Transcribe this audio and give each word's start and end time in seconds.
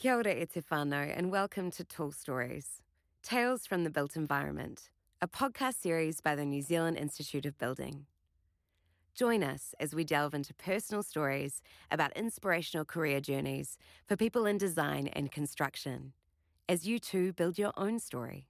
Kia 0.00 0.14
ora 0.14 0.32
e 0.32 0.46
whānau 0.46 1.12
and 1.14 1.30
welcome 1.30 1.70
to 1.70 1.84
Tall 1.84 2.10
Stories, 2.10 2.80
Tales 3.22 3.66
from 3.66 3.84
the 3.84 3.90
Built 3.90 4.16
Environment, 4.16 4.88
a 5.20 5.28
podcast 5.28 5.74
series 5.74 6.22
by 6.22 6.34
the 6.34 6.46
New 6.46 6.62
Zealand 6.62 6.96
Institute 6.96 7.44
of 7.44 7.58
Building. 7.58 8.06
Join 9.14 9.42
us 9.42 9.74
as 9.78 9.94
we 9.94 10.04
delve 10.04 10.32
into 10.32 10.54
personal 10.54 11.02
stories 11.02 11.60
about 11.90 12.16
inspirational 12.16 12.86
career 12.86 13.20
journeys 13.20 13.76
for 14.06 14.16
people 14.16 14.46
in 14.46 14.56
design 14.56 15.08
and 15.08 15.30
construction, 15.30 16.14
as 16.66 16.88
you 16.88 16.98
too 16.98 17.34
build 17.34 17.58
your 17.58 17.74
own 17.76 17.98
story. 17.98 18.46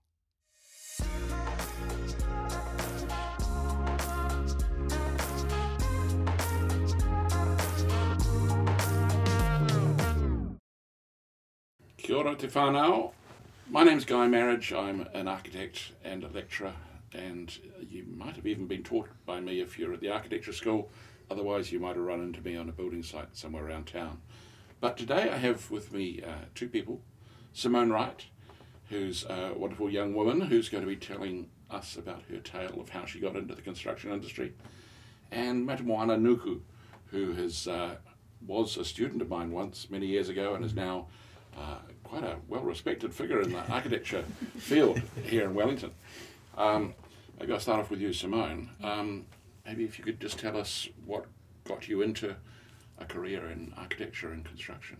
Kia 12.11 12.19
ora 12.19 12.35
te 12.35 12.49
whānau. 12.49 13.12
My 13.71 13.84
name's 13.84 14.05
Guy 14.05 14.27
Marriage. 14.27 14.73
I'm 14.73 15.07
an 15.15 15.29
architect 15.29 15.93
and 16.03 16.25
a 16.25 16.29
lecturer, 16.29 16.73
and 17.12 17.57
you 17.89 18.05
might 18.17 18.34
have 18.34 18.48
even 18.48 18.67
been 18.67 18.83
taught 18.83 19.09
by 19.27 19.39
me 19.39 19.61
if 19.61 19.79
you're 19.79 19.93
at 19.93 20.01
the 20.01 20.11
architecture 20.11 20.53
school. 20.53 20.91
Otherwise, 21.31 21.70
you 21.70 21.79
might 21.79 21.95
have 21.95 22.05
run 22.05 22.20
into 22.20 22.41
me 22.41 22.57
on 22.57 22.69
a 22.69 22.73
building 22.73 23.05
site 23.05 23.37
somewhere 23.37 23.65
around 23.65 23.87
town. 23.87 24.20
But 24.81 24.97
today 24.97 25.31
I 25.31 25.37
have 25.37 25.70
with 25.70 25.93
me 25.93 26.20
uh, 26.27 26.47
two 26.57 26.69
people 26.69 27.01
Simoné 27.55 27.93
Wright, 27.93 28.27
who's 28.89 29.25
a 29.27 29.53
wonderful 29.55 29.89
young 29.89 30.12
woman 30.12 30.41
who's 30.41 30.69
going 30.69 30.83
to 30.83 30.91
be 30.91 30.97
telling 30.97 31.48
us 31.70 31.97
about 31.97 32.25
her 32.29 32.39
tale 32.39 32.81
of 32.81 32.89
how 32.89 33.05
she 33.05 33.20
got 33.20 33.37
into 33.37 33.55
the 33.55 33.62
construction 33.62 34.11
industry, 34.11 34.53
and 35.31 35.65
Matamoana 35.65 36.20
Nuku, 36.20 36.59
who 37.12 37.34
has, 37.34 37.69
uh, 37.69 37.95
was 38.45 38.77
a 38.77 38.84
student 38.84 39.23
of 39.23 39.29
mine 39.29 39.53
once 39.53 39.87
many 39.91 40.09
years 40.09 40.29
ago 40.29 40.55
and 40.55 40.65
is 40.65 40.75
now 40.75 41.06
uh, 41.57 41.79
quite 42.05 42.25
a 42.25 42.37
well 42.49 42.63
respected 42.63 43.15
figure 43.15 43.41
in 43.41 43.53
the 43.53 43.59
architecture 43.71 44.25
field 44.59 45.01
here 45.25 45.45
in 45.45 45.55
Wellington. 45.55 45.92
Um, 46.57 46.95
maybe 47.39 47.53
I'll 47.53 47.61
start 47.61 47.81
off 47.81 47.91
with 47.91 48.01
you, 48.01 48.11
Simoné. 48.11 48.69
Um, 48.84 49.27
maybe 49.65 49.84
if 49.84 49.98
you 49.98 50.05
could 50.05 50.20
just 50.20 50.39
tell 50.39 50.57
us 50.57 50.89
what 51.05 51.27
got 51.65 51.89
you 51.89 52.03
into 52.03 52.34
a 52.98 53.05
career 53.05 53.51
in 53.51 53.73
architecture 53.77 54.33
and 54.33 54.45
construction. 54.45 54.98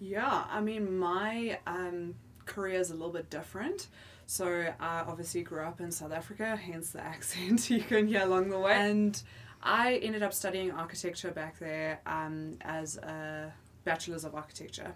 Yeah, 0.00 0.44
I 0.48 0.60
mean, 0.60 0.98
my 0.98 1.58
um, 1.66 2.14
career 2.46 2.80
is 2.80 2.90
a 2.90 2.94
little 2.94 3.12
bit 3.12 3.30
different. 3.30 3.88
So 4.26 4.72
I 4.78 5.00
obviously 5.06 5.42
grew 5.42 5.62
up 5.62 5.80
in 5.80 5.90
South 5.90 6.12
Africa, 6.12 6.56
hence 6.56 6.90
the 6.90 7.00
accent 7.14 7.70
you 7.70 7.80
can 7.80 8.08
hear 8.08 8.22
along 8.22 8.50
the 8.50 8.58
way. 8.58 8.74
And 8.74 9.20
I 9.62 9.94
ended 9.96 10.22
up 10.22 10.32
studying 10.32 10.70
architecture 10.70 11.30
back 11.30 11.58
there 11.58 12.00
um, 12.06 12.58
as 12.60 12.96
a 12.98 13.52
bachelor's 13.84 14.24
of 14.24 14.34
architecture. 14.34 14.92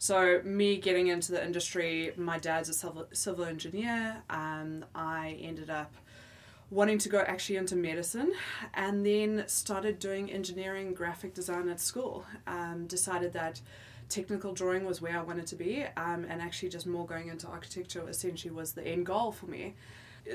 So 0.00 0.40
me 0.44 0.78
getting 0.78 1.08
into 1.08 1.30
the 1.30 1.44
industry, 1.44 2.12
my 2.16 2.38
dad's 2.38 2.70
a 2.70 2.72
civil, 2.72 3.06
civil 3.12 3.44
engineer. 3.44 4.22
Um, 4.30 4.82
I 4.94 5.38
ended 5.42 5.68
up 5.68 5.92
wanting 6.70 6.96
to 7.00 7.10
go 7.10 7.18
actually 7.18 7.56
into 7.56 7.76
medicine 7.76 8.32
and 8.72 9.04
then 9.04 9.44
started 9.46 9.98
doing 9.98 10.32
engineering 10.32 10.94
graphic 10.94 11.34
design 11.34 11.68
at 11.68 11.80
school. 11.80 12.24
Um, 12.46 12.86
decided 12.86 13.34
that 13.34 13.60
technical 14.08 14.54
drawing 14.54 14.86
was 14.86 15.02
where 15.02 15.18
i 15.18 15.22
wanted 15.22 15.46
to 15.46 15.54
be 15.54 15.84
um, 15.98 16.24
and 16.30 16.40
actually 16.40 16.70
just 16.70 16.86
more 16.86 17.06
going 17.06 17.28
into 17.28 17.46
architecture 17.46 18.02
essentially 18.08 18.52
was 18.52 18.72
the 18.72 18.82
end 18.86 19.04
goal 19.04 19.32
for 19.32 19.46
me. 19.48 19.74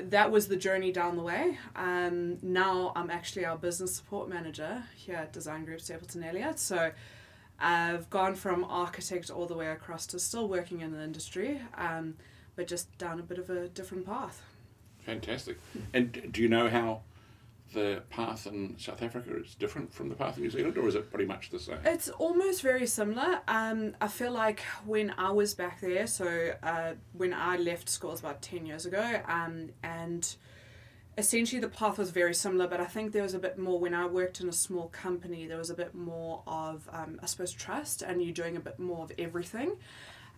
That 0.00 0.30
was 0.30 0.46
the 0.46 0.56
journey 0.56 0.92
down 0.92 1.16
the 1.16 1.24
way. 1.24 1.58
Um, 1.74 2.38
now 2.40 2.92
i'm 2.94 3.10
actually 3.10 3.44
our 3.44 3.56
business 3.56 3.96
support 3.96 4.28
manager 4.28 4.84
here 4.94 5.16
at 5.16 5.32
design 5.32 5.64
group 5.64 5.80
stapleton 5.80 6.22
elliott. 6.22 6.60
So 6.60 6.92
i've 7.58 8.08
gone 8.10 8.34
from 8.34 8.64
architect 8.64 9.30
all 9.30 9.46
the 9.46 9.54
way 9.54 9.68
across 9.68 10.06
to 10.06 10.18
still 10.18 10.48
working 10.48 10.80
in 10.80 10.92
the 10.92 11.02
industry 11.02 11.60
um, 11.76 12.14
but 12.54 12.66
just 12.66 12.96
down 12.98 13.18
a 13.18 13.22
bit 13.22 13.38
of 13.38 13.50
a 13.50 13.68
different 13.68 14.06
path 14.06 14.42
Fantastic. 15.06 15.58
And 15.94 16.32
do 16.32 16.42
you 16.42 16.48
know 16.48 16.68
how 16.68 17.02
the 17.72 18.02
path 18.10 18.46
in 18.46 18.76
South 18.78 19.02
Africa 19.02 19.36
is 19.36 19.54
different 19.54 19.92
from 19.92 20.08
the 20.08 20.16
path 20.16 20.36
in 20.36 20.42
New 20.42 20.50
Zealand, 20.50 20.76
or 20.76 20.88
is 20.88 20.96
it 20.96 21.10
pretty 21.10 21.24
much 21.26 21.50
the 21.50 21.60
same? 21.60 21.78
It's 21.84 22.08
almost 22.08 22.60
very 22.60 22.86
similar. 22.88 23.40
Um, 23.46 23.94
I 24.00 24.08
feel 24.08 24.32
like 24.32 24.60
when 24.84 25.14
I 25.16 25.30
was 25.30 25.54
back 25.54 25.80
there, 25.80 26.08
so 26.08 26.54
uh, 26.62 26.94
when 27.12 27.32
I 27.32 27.56
left 27.56 27.88
school 27.88 28.10
was 28.10 28.20
about 28.20 28.42
10 28.42 28.66
years 28.66 28.84
ago, 28.84 29.20
um, 29.28 29.70
and 29.84 30.34
essentially 31.18 31.60
the 31.60 31.68
path 31.68 31.98
was 31.98 32.10
very 32.10 32.34
similar, 32.34 32.66
but 32.66 32.80
I 32.80 32.84
think 32.84 33.12
there 33.12 33.22
was 33.22 33.34
a 33.34 33.38
bit 33.38 33.58
more 33.58 33.78
when 33.78 33.94
I 33.94 34.06
worked 34.06 34.40
in 34.40 34.48
a 34.48 34.52
small 34.52 34.88
company, 34.88 35.46
there 35.46 35.56
was 35.56 35.70
a 35.70 35.74
bit 35.74 35.94
more 35.94 36.42
of, 36.46 36.88
um, 36.92 37.18
I 37.22 37.26
suppose, 37.26 37.52
trust, 37.52 38.02
and 38.02 38.22
you're 38.22 38.34
doing 38.34 38.56
a 38.56 38.60
bit 38.60 38.78
more 38.78 39.04
of 39.04 39.12
everything. 39.18 39.76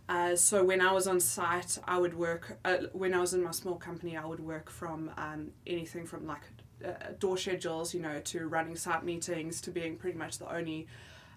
Uh, 0.09 0.37
so 0.37 0.65
when 0.65 0.81
I 0.81 0.93
was 0.93 1.07
on 1.07 1.21
site, 1.21 1.79
I 1.87 1.99
would 1.99 2.17
work. 2.17 2.59
Uh, 2.65 2.79
when 2.93 3.13
I 3.13 3.21
was 3.21 3.35
in 3.35 3.43
my 3.43 3.51
small 3.51 3.75
company, 3.75 4.17
I 4.17 4.25
would 4.25 4.41
work 4.41 4.71
from 4.71 5.11
um, 5.19 5.51
anything 5.67 6.07
from 6.07 6.27
like 6.27 6.43
uh, 6.85 7.13
door 7.19 7.37
schedules, 7.37 7.93
you 7.93 8.01
know, 8.01 8.21
to 8.21 8.47
running 8.47 8.77
site 8.77 9.05
meetings, 9.05 9.61
to 9.63 9.71
being 9.71 9.97
pretty 9.97 10.17
much 10.17 10.39
the 10.39 10.51
only 10.51 10.87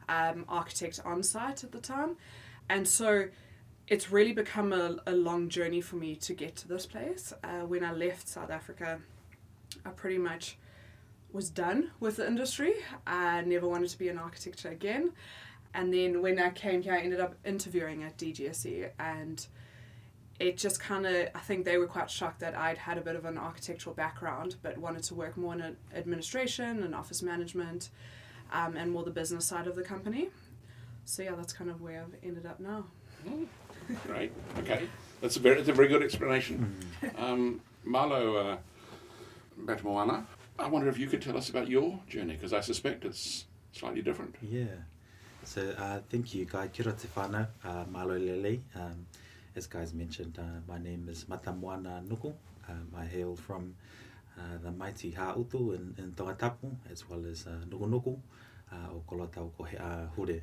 um, 0.08 0.46
architect 0.48 1.02
on 1.04 1.24
site 1.24 1.64
at 1.64 1.72
the 1.72 1.80
time, 1.80 2.16
and 2.70 2.88
so 2.88 3.28
it's 3.88 4.10
really 4.10 4.32
become 4.32 4.72
a, 4.72 4.96
a 5.06 5.12
long 5.12 5.50
journey 5.50 5.82
for 5.82 5.98
me 5.98 6.16
to 6.16 6.34
get 6.34 6.56
to 6.56 6.68
this 6.68 6.86
place. 6.86 7.34
Uh, 7.44 7.66
when 7.66 7.84
I 7.84 7.92
left 7.92 8.28
South 8.30 8.50
Africa, 8.50 9.02
I 9.86 9.90
pretty 9.90 10.18
much 10.18 10.58
was 11.32 11.50
done 11.50 11.92
with 12.00 12.18
the 12.18 12.28
industry. 12.28 12.74
I 13.08 13.42
never 13.42 13.68
wanted 13.68 13.90
to 13.90 13.98
be 13.98 14.10
in 14.10 14.18
architecture 14.18 14.70
again. 14.70 15.14
And 15.74 15.94
then 15.94 16.22
when 16.22 16.40
I 16.40 16.50
came 16.50 16.82
here, 16.82 16.94
I 16.94 17.00
ended 17.00 17.22
up 17.22 17.36
interviewing 17.46 18.04
at 18.04 18.18
DGSE, 18.18 18.90
and 19.00 19.46
it 20.40 20.58
just 20.58 20.82
kind 20.82 21.06
of, 21.06 21.30
I 21.34 21.40
think 21.40 21.64
they 21.64 21.78
were 21.78 21.88
quite 21.88 22.10
shocked 22.10 22.42
that 22.42 22.58
I'd 22.58 22.78
had 22.78 22.98
a 22.98 23.02
bit 23.02 23.16
of 23.16 23.26
an 23.26 23.38
architectural 23.38 23.96
background, 23.96 24.58
but 24.62 24.78
wanted 24.78 25.04
to 25.04 25.16
work 25.16 25.38
more 25.38 25.54
in 25.54 25.78
administration 25.96 26.84
and 26.84 26.94
office 26.94 27.22
management 27.22 27.90
um, 28.52 28.76
and 28.76 28.92
more 28.92 29.04
the 29.04 29.12
business 29.12 29.46
side 29.46 29.68
of 29.68 29.76
the 29.76 29.84
company. 29.84 30.30
So, 31.06 31.24
yeah, 31.24 31.36
that's 31.36 31.54
kind 31.54 31.70
of 31.70 31.82
where 31.82 32.02
I've 32.02 32.16
ended 32.24 32.46
up 32.46 32.60
now. 32.60 32.86
Oh, 33.30 33.48
great. 34.08 34.32
Okay. 34.60 34.88
That's 35.22 35.38
a 35.38 35.40
very, 35.40 35.56
that's 35.56 35.70
a 35.70 35.74
very 35.74 35.88
good 35.88 36.04
explanation. 36.04 36.76
Um, 37.18 37.62
Malo 37.84 38.36
uh, 38.36 38.58
Matamoana, 39.66 40.26
I 40.60 40.68
wonder 40.68 40.90
if 40.90 40.98
you 40.98 41.08
could 41.08 41.22
tell 41.22 41.38
us 41.38 41.50
about 41.50 41.68
your 41.68 42.00
journey, 42.08 42.34
because 42.34 42.54
I 42.54 42.62
suspect 42.62 43.06
it's 43.06 43.46
slightly 43.72 44.02
different. 44.02 44.36
Yeah. 44.42 44.66
So 45.44 45.74
uh, 45.78 46.00
thank 46.10 46.36
you, 46.36 46.46
Guy. 46.46 46.68
Kia 46.68 46.86
whānau, 46.86 47.48
uh, 47.64 47.86
malo 47.90 48.18
lele. 48.18 48.60
Um, 48.76 49.06
as 49.56 49.68
Guy's 49.68 49.94
mentioned, 49.94 50.38
uh, 50.40 50.62
my 50.68 50.78
name 50.78 51.08
is 51.10 51.26
Matamoana 51.26 52.08
Nuku. 52.08 52.34
Um, 52.70 52.88
I 52.96 53.06
hail 53.06 53.36
from 53.36 53.76
uh, 54.38 54.58
the 54.64 54.72
mighty 54.72 55.12
Hautu 55.12 55.76
in, 55.76 55.96
in 55.98 56.12
Tongatapu, 56.12 56.76
as 56.92 57.10
well 57.10 57.26
as 57.30 57.48
uh, 57.48 57.66
Nuku 57.70 58.18
uh, 58.72 58.76
o 58.94 59.04
Kolotau 59.10 59.52
ko 59.58 59.64
he 59.64 59.78
uh, 59.78 60.06
hure, 60.16 60.42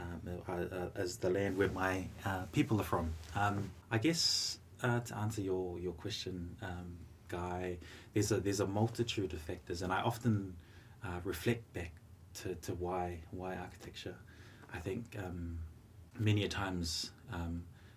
um, 0.00 0.20
uh, 0.48 0.52
uh, 0.52 0.88
as 0.96 1.16
the 1.18 1.30
land 1.30 1.56
where 1.56 1.70
my 1.70 2.06
uh, 2.24 2.42
people 2.52 2.80
are 2.80 2.84
from. 2.84 3.14
Um, 3.34 3.70
I 3.90 3.98
guess 3.98 4.58
uh, 4.82 5.00
to 5.00 5.16
answer 5.16 5.40
your, 5.40 5.78
your 5.78 5.92
question, 5.92 6.56
um, 6.62 6.96
Guy, 7.32 7.78
there's 8.12 8.30
a, 8.32 8.38
there's 8.46 8.60
a 8.60 8.66
multitude 8.66 9.32
of 9.36 9.40
factors, 9.50 9.82
and 9.82 9.90
I 9.92 10.00
often 10.10 10.34
uh, 11.06 11.20
reflect 11.24 11.64
back 11.78 11.92
to, 12.38 12.48
to 12.66 12.72
why 12.84 13.04
why 13.38 13.50
architecture. 13.66 14.16
I 14.76 14.80
think 14.86 15.04
um, 15.24 15.58
many 16.18 16.44
a 16.44 16.48
times, 16.48 17.10
um, 17.32 17.54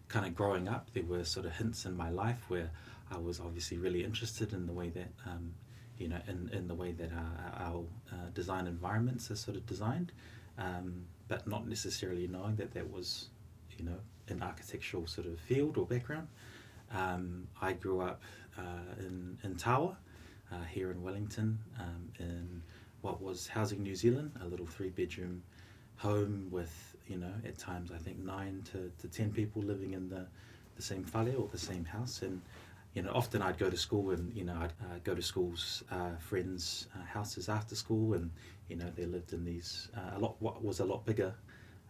kind 0.07 0.25
of 0.25 0.31
growing 0.35 0.67
up, 0.75 0.83
there 0.93 1.07
were 1.13 1.23
sort 1.25 1.45
of 1.45 1.53
hints 1.61 1.85
in 1.85 1.95
my 2.05 2.09
life 2.09 2.41
where 2.49 2.69
I 3.15 3.17
was 3.17 3.39
obviously 3.39 3.77
really 3.85 4.03
interested 4.03 4.53
in 4.53 4.65
the 4.65 4.73
way 4.73 4.89
that, 4.89 5.11
um, 5.25 5.53
you 6.01 6.07
know, 6.07 6.21
in, 6.27 6.49
in 6.57 6.67
the 6.67 6.75
way 6.75 6.91
that 6.93 7.11
our, 7.23 7.67
our 7.67 7.83
uh, 8.11 8.29
design 8.33 8.67
environments 8.67 9.31
are 9.31 9.35
sort 9.35 9.57
of 9.57 9.65
designed, 9.65 10.11
um, 10.57 11.05
but 11.27 11.47
not 11.47 11.67
necessarily 11.67 12.27
knowing 12.27 12.55
that 12.55 12.71
that 12.73 12.87
was, 12.97 13.29
you 13.77 13.85
know, 13.85 13.99
an 14.27 14.41
architectural 14.41 15.07
sort 15.07 15.27
of 15.27 15.39
field 15.39 15.77
or 15.77 15.85
background. 15.85 16.27
Um, 16.91 17.47
I 17.61 17.73
grew 17.73 17.99
up 18.01 18.17
uh, 18.21 18.44
in, 18.99 19.37
in 19.43 19.55
Tawa, 19.55 19.95
uh, 20.51 20.63
here 20.71 20.91
in 20.91 21.01
Wellington, 21.01 21.59
um, 21.79 22.09
in 22.19 22.61
what 23.01 23.21
was 23.21 23.47
Housing 23.47 23.83
New 23.83 23.95
Zealand, 23.95 24.31
a 24.41 24.47
little 24.47 24.65
three 24.65 24.89
bedroom 24.89 25.43
home 25.97 26.47
with, 26.51 26.95
you 27.07 27.17
know, 27.17 27.31
at 27.45 27.57
times 27.57 27.91
I 27.91 27.97
think 27.97 28.17
nine 28.19 28.63
to, 28.71 28.91
to 29.01 29.07
ten 29.07 29.31
people 29.31 29.61
living 29.61 29.93
in 29.93 30.09
the, 30.09 30.25
the 30.75 30.81
same 30.81 31.05
whare 31.13 31.35
or 31.37 31.47
the 31.51 31.57
same 31.57 31.85
house. 31.85 32.21
And, 32.21 32.41
you 32.93 33.01
know, 33.01 33.11
often 33.13 33.41
I'd 33.41 33.57
go 33.57 33.69
to 33.69 33.77
school 33.77 34.11
and, 34.11 34.33
you 34.33 34.43
know, 34.43 34.55
I'd 34.59 34.73
uh, 34.81 34.99
go 35.03 35.15
to 35.15 35.21
school's 35.21 35.83
uh, 35.91 36.15
friends' 36.19 36.87
uh, 36.95 37.05
houses 37.05 37.49
after 37.49 37.75
school 37.75 38.13
and, 38.13 38.31
you 38.69 38.75
know, 38.75 38.89
they 38.95 39.05
lived 39.05 39.33
in 39.33 39.45
these, 39.45 39.89
uh, 39.95 40.17
a 40.17 40.19
lot, 40.19 40.35
what 40.39 40.63
was 40.63 40.79
a 40.79 40.85
lot 40.85 41.05
bigger 41.05 41.33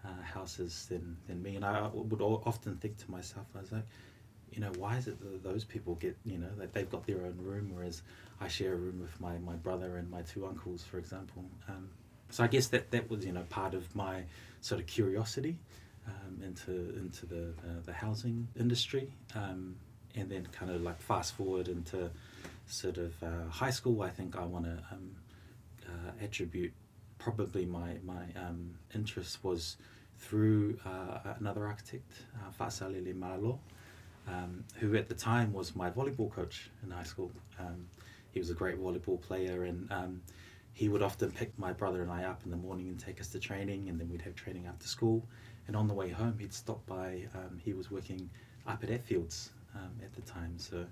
uh, 0.03 0.23
houses 0.23 0.87
than, 0.89 1.17
than 1.27 1.41
me. 1.41 1.55
And 1.55 1.65
I 1.65 1.89
would 1.93 2.21
often 2.21 2.77
think 2.77 2.97
to 2.97 3.11
myself, 3.11 3.47
I 3.55 3.61
was 3.61 3.71
like, 3.71 3.85
you 4.51 4.61
know, 4.61 4.71
why 4.77 4.97
is 4.97 5.07
it 5.07 5.19
that 5.19 5.43
those 5.43 5.63
people 5.63 5.95
get, 5.95 6.15
you 6.25 6.37
know, 6.37 6.49
that 6.57 6.73
they've 6.73 6.89
got 6.89 7.05
their 7.05 7.25
own 7.25 7.37
room, 7.39 7.71
whereas 7.73 8.01
I 8.39 8.47
share 8.47 8.73
a 8.73 8.77
room 8.77 8.99
with 9.01 9.19
my, 9.19 9.37
my 9.39 9.55
brother 9.55 9.97
and 9.97 10.09
my 10.09 10.21
two 10.21 10.45
uncles, 10.45 10.83
for 10.83 10.97
example. 10.97 11.43
Um, 11.67 11.89
so 12.29 12.43
I 12.43 12.47
guess 12.47 12.67
that 12.67 12.91
that 12.91 13.09
was, 13.09 13.25
you 13.25 13.31
know, 13.31 13.43
part 13.49 13.73
of 13.73 13.93
my 13.95 14.23
sort 14.61 14.81
of 14.81 14.87
curiosity 14.87 15.57
um, 16.07 16.41
into 16.43 16.71
into 16.97 17.25
the, 17.25 17.53
the, 17.85 17.93
housing 17.93 18.47
industry, 18.59 19.11
um, 19.35 19.75
and 20.15 20.29
then 20.29 20.47
kind 20.51 20.71
of 20.71 20.81
like 20.81 20.99
fast 21.01 21.33
forward 21.35 21.67
into 21.67 22.09
sort 22.67 22.97
of 22.97 23.13
uh, 23.23 23.49
high 23.49 23.69
school. 23.69 24.01
I 24.01 24.09
think 24.09 24.35
I 24.35 24.45
want 24.45 24.65
to 24.65 24.83
um, 24.91 25.11
uh, 25.87 26.23
attribute 26.23 26.73
probably 27.17 27.65
my 27.65 27.97
my 28.03 28.23
um, 28.35 28.75
interest 28.93 29.43
was 29.43 29.77
through 30.17 30.77
uh, 30.85 31.33
another 31.39 31.65
architect, 31.65 32.11
uh, 32.35 32.51
Fa'asalele 32.51 33.15
Malo, 33.15 33.59
um, 34.27 34.63
who 34.79 34.95
at 34.95 35.07
the 35.07 35.15
time 35.15 35.53
was 35.53 35.75
my 35.75 35.89
volleyball 35.89 36.31
coach 36.31 36.69
in 36.83 36.91
high 36.91 37.03
school. 37.03 37.31
Um, 37.59 37.87
he 38.31 38.39
was 38.39 38.49
a 38.49 38.53
great 38.53 38.79
volleyball 38.79 39.21
player, 39.21 39.63
and 39.63 39.91
um, 39.91 40.21
he 40.73 40.89
would 40.89 41.01
often 41.01 41.31
pick 41.31 41.57
my 41.57 41.71
brother 41.71 42.01
and 42.01 42.11
I 42.11 42.25
up 42.25 42.41
in 42.43 42.51
the 42.51 42.57
morning 42.57 42.89
and 42.89 42.99
take 42.99 43.21
us 43.21 43.29
to 43.29 43.39
training, 43.39 43.89
and 43.89 43.99
then 43.99 44.09
we'd 44.09 44.21
have 44.23 44.35
training 44.35 44.67
after 44.67 44.87
school. 44.87 45.25
And 45.67 45.75
on 45.75 45.87
the 45.87 45.93
way 45.93 46.09
home, 46.09 46.37
he'd 46.39 46.53
stop 46.53 46.85
by. 46.85 47.27
Um, 47.33 47.59
he 47.63 47.73
was 47.73 47.89
working 47.89 48.29
up 48.67 48.83
at 48.83 48.89
Athfields 48.89 49.49
um, 49.75 49.91
at 50.03 50.13
the 50.13 50.21
time, 50.21 50.55
so 50.57 50.85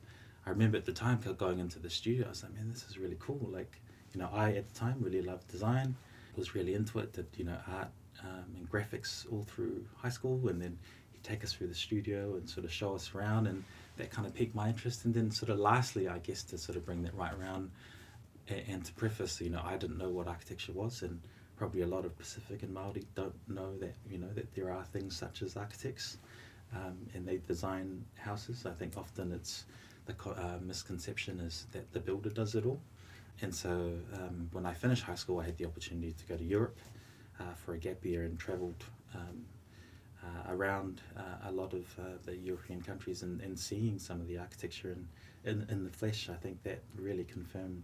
I 0.46 0.50
remember 0.50 0.78
at 0.78 0.86
the 0.86 0.94
time 0.94 1.20
going 1.38 1.60
into 1.60 1.80
the 1.80 1.90
studio. 1.90 2.26
I 2.26 2.30
was 2.30 2.44
like, 2.44 2.54
"Man, 2.54 2.70
this 2.70 2.86
is 2.90 2.98
really 2.98 3.18
cool!" 3.20 3.50
Like, 3.52 3.82
you 4.14 4.20
know, 4.20 4.30
I 4.34 4.54
at 4.54 4.72
the 4.72 4.80
time 4.80 4.98
really 5.00 5.22
loved 5.22 5.48
design, 5.50 5.96
was 6.36 6.56
really 6.56 6.74
into 6.74 7.00
it. 7.00 7.14
Did 7.14 7.28
you 7.38 7.46
know 7.46 7.58
art 7.68 7.90
um, 8.22 8.46
and 8.58 8.70
graphics 8.70 9.32
all 9.32 9.44
through 9.44 9.86
high 9.98 10.10
school, 10.10 10.48
and 10.48 10.62
then 10.62 10.78
take 11.24 11.44
us 11.44 11.54
through 11.54 11.68
the 11.68 11.76
studio 11.76 12.36
and 12.36 12.50
sort 12.50 12.66
of 12.66 12.72
show 12.72 12.94
us 12.96 13.14
around, 13.16 13.48
and 13.48 13.64
that 13.98 14.12
kind 14.12 14.28
of 14.28 14.34
piqued 14.34 14.56
my 14.56 14.70
interest. 14.70 15.06
And 15.06 15.14
then, 15.14 15.32
sort 15.32 15.50
of, 15.50 15.60
lastly, 15.60 16.08
I 16.08 16.20
guess 16.20 16.44
to 16.44 16.58
sort 16.58 16.78
of 16.78 16.86
bring 16.86 17.02
that 17.04 17.16
right 17.16 17.34
around 17.34 17.72
and, 18.48 18.64
and 18.68 18.86
to 18.86 18.94
preface, 18.94 19.40
you 19.42 19.50
know, 19.50 19.62
I 19.64 19.78
didn't 19.78 19.98
know 19.98 20.10
what 20.10 20.28
architecture 20.28 20.74
was, 20.74 21.02
and 21.02 21.20
probably 21.56 21.82
a 21.82 21.88
lot 21.88 22.06
of 22.06 22.18
Pacific 22.18 22.64
and 22.64 22.74
Maori 22.74 23.06
don't 23.16 23.36
know 23.48 23.78
that 23.78 23.96
you 24.10 24.18
know 24.18 24.32
that 24.34 24.54
there 24.56 24.72
are 24.72 24.84
things 24.84 25.16
such 25.16 25.42
as 25.42 25.56
architects, 25.56 26.18
um, 26.76 26.98
and 27.14 27.28
they 27.28 27.38
design 27.38 28.04
houses. 28.16 28.66
I 28.66 28.72
think 28.72 28.98
often 28.98 29.32
it's 29.32 29.66
the 30.06 30.16
uh, 30.30 30.58
misconception 30.62 31.40
is 31.40 31.68
that 31.72 31.92
the 31.94 32.00
builder 32.00 32.30
does 32.30 32.56
it 32.56 32.66
all. 32.66 32.82
And 33.42 33.54
so 33.54 33.94
um, 34.14 34.50
when 34.52 34.66
I 34.66 34.74
finished 34.74 35.04
high 35.04 35.16
school, 35.16 35.40
I 35.40 35.46
had 35.46 35.58
the 35.58 35.66
opportunity 35.66 36.12
to 36.12 36.26
go 36.26 36.38
to 36.38 36.44
Europe 36.44 36.78
uh, 37.40 37.54
for 37.56 37.74
a 37.74 37.78
gap 37.78 38.06
year 38.06 38.24
and 38.24 38.38
travelled 38.38 38.84
um, 39.16 39.46
uh, 40.24 40.54
around 40.54 41.02
uh, 41.18 41.50
a 41.50 41.52
lot 41.52 41.74
of 41.74 41.86
uh, 42.00 42.04
the 42.26 42.36
European 42.36 42.82
countries 42.82 43.24
and, 43.24 43.42
and 43.42 43.60
seeing 43.60 44.00
some 44.00 44.22
of 44.22 44.28
the 44.28 44.38
architecture 44.38 44.92
in, 44.92 45.08
in, 45.52 45.68
in 45.70 45.84
the 45.84 45.90
flesh. 45.90 46.30
I 46.30 46.36
think 46.36 46.64
that 46.64 46.82
really 46.98 47.26
confirmed, 47.26 47.84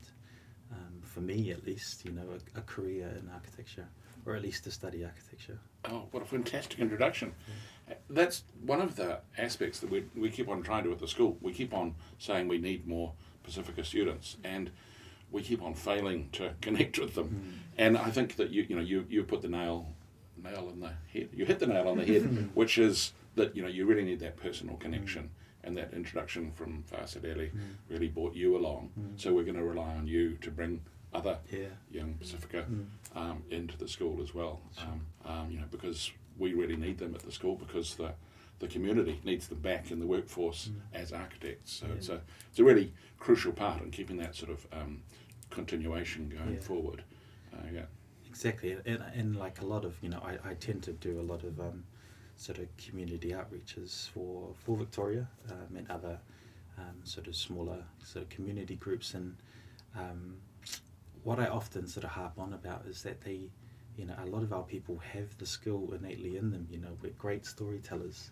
um, 0.71 1.01
for 1.01 1.21
me 1.21 1.51
at 1.51 1.65
least, 1.65 2.05
you 2.05 2.11
know, 2.11 2.25
a, 2.55 2.59
a, 2.59 2.61
career 2.61 3.11
in 3.19 3.29
architecture 3.33 3.87
or 4.25 4.35
at 4.35 4.41
least 4.41 4.63
to 4.65 4.71
study 4.71 5.03
architecture. 5.03 5.59
Oh, 5.85 6.07
what 6.11 6.23
a 6.23 6.25
fantastic 6.25 6.79
introduction. 6.79 7.33
Yeah. 7.87 7.95
That's 8.09 8.43
one 8.65 8.81
of 8.81 8.95
the 8.95 9.19
aspects 9.37 9.79
that 9.79 9.89
we, 9.89 10.05
we 10.15 10.29
keep 10.29 10.47
on 10.49 10.61
trying 10.61 10.83
to 10.83 10.91
at 10.91 10.99
the 10.99 11.07
school. 11.07 11.37
We 11.41 11.53
keep 11.53 11.73
on 11.73 11.95
saying 12.19 12.47
we 12.47 12.57
need 12.57 12.87
more 12.87 13.13
Pacifica 13.43 13.83
students. 13.83 14.37
And 14.43 14.71
we 15.31 15.41
keep 15.41 15.61
on 15.61 15.73
failing 15.73 16.29
to 16.33 16.53
connect 16.61 16.99
with 16.99 17.15
them. 17.15 17.29
Mm. 17.29 17.59
And 17.77 17.97
I 17.97 18.11
think 18.11 18.35
that 18.37 18.51
you 18.51 18.65
you 18.67 18.75
know 18.75 18.81
you 18.81 19.05
you 19.09 19.23
put 19.23 19.41
the 19.41 19.47
nail 19.47 19.93
nail 20.43 20.69
on 20.71 20.79
the 20.79 20.91
head. 21.13 21.29
You 21.33 21.45
hit 21.45 21.59
the 21.59 21.67
nail 21.67 21.87
on 21.87 21.97
the 21.97 22.05
head, 22.05 22.49
which 22.53 22.77
is 22.77 23.13
that 23.35 23.55
you 23.55 23.61
know 23.61 23.67
you 23.67 23.85
really 23.85 24.03
need 24.03 24.19
that 24.19 24.37
personal 24.37 24.75
connection. 24.77 25.23
Mm. 25.23 25.29
And 25.61 25.75
that 25.75 25.93
introduction 25.93 26.53
from 26.53 26.85
Fa'asalele 26.89 27.51
mm. 27.51 27.59
really 27.89 28.07
brought 28.07 28.33
you 28.33 28.55
along. 28.55 28.91
Mm. 28.97 29.19
So 29.19 29.33
we're 29.33 29.43
going 29.43 29.57
to 29.57 29.63
rely 29.63 29.93
on 29.93 30.07
you 30.07 30.35
to 30.37 30.49
bring 30.49 30.79
other 31.13 31.37
yeah. 31.51 31.67
young 31.91 32.13
Pacifica 32.13 32.65
mm. 32.69 32.85
um, 33.13 33.43
into 33.49 33.77
the 33.77 33.87
school 33.87 34.21
as 34.21 34.33
well. 34.33 34.61
Um, 34.81 35.01
um, 35.25 35.51
you 35.51 35.59
know, 35.59 35.65
because 35.69 36.11
we 36.37 36.53
really 36.53 36.77
need 36.77 36.97
them 36.97 37.13
at 37.13 37.23
the 37.23 37.31
school 37.31 37.55
because 37.55 37.95
the 37.95 38.13
the 38.59 38.67
community 38.67 39.19
needs 39.23 39.47
them 39.47 39.59
back 39.59 39.89
in 39.89 39.99
the 39.99 40.05
workforce 40.05 40.69
mm. 40.69 40.79
as 40.93 41.11
architects. 41.11 41.73
So 41.73 41.87
yeah. 41.87 41.93
it's 41.93 42.09
a 42.09 42.21
it's 42.49 42.59
a 42.59 42.63
really 42.63 42.93
crucial 43.17 43.51
part 43.51 43.81
in 43.81 43.91
keeping 43.91 44.17
that 44.17 44.35
sort 44.35 44.51
of 44.51 44.67
um, 44.71 45.01
continuation 45.49 46.29
going 46.29 46.55
yeah. 46.55 46.61
forward. 46.61 47.03
Uh, 47.53 47.67
yeah. 47.73 47.81
Exactly, 48.39 48.77
and, 48.85 49.03
and 49.13 49.35
like 49.35 49.59
a 49.59 49.65
lot 49.65 49.83
of 49.83 49.97
you 50.01 50.07
know, 50.07 50.23
I, 50.23 50.51
I 50.51 50.53
tend 50.53 50.81
to 50.83 50.93
do 50.93 51.19
a 51.19 51.21
lot 51.21 51.43
of 51.43 51.59
um, 51.59 51.83
sort 52.37 52.57
of 52.57 52.67
community 52.77 53.31
outreaches 53.31 54.09
for 54.11 54.53
for 54.63 54.77
Victoria 54.77 55.27
um, 55.51 55.75
and 55.75 55.91
other 55.91 56.17
um, 56.77 56.95
sort 57.03 57.27
of 57.27 57.35
smaller 57.35 57.83
sort 58.01 58.23
of 58.23 58.29
community 58.29 58.75
groups, 58.77 59.13
and 59.13 59.35
um, 59.93 60.37
what 61.23 61.37
I 61.37 61.47
often 61.47 61.85
sort 61.85 62.05
of 62.05 62.11
harp 62.11 62.39
on 62.39 62.53
about 62.53 62.85
is 62.85 63.03
that 63.03 63.19
they, 63.19 63.49
you 63.97 64.05
know, 64.05 64.15
a 64.23 64.27
lot 64.27 64.43
of 64.43 64.53
our 64.53 64.63
people 64.63 64.97
have 64.99 65.37
the 65.37 65.45
skill 65.45 65.93
innately 65.93 66.37
in 66.37 66.49
them. 66.49 66.65
You 66.71 66.77
know, 66.77 66.97
we're 67.01 67.11
great 67.17 67.45
storytellers, 67.45 68.31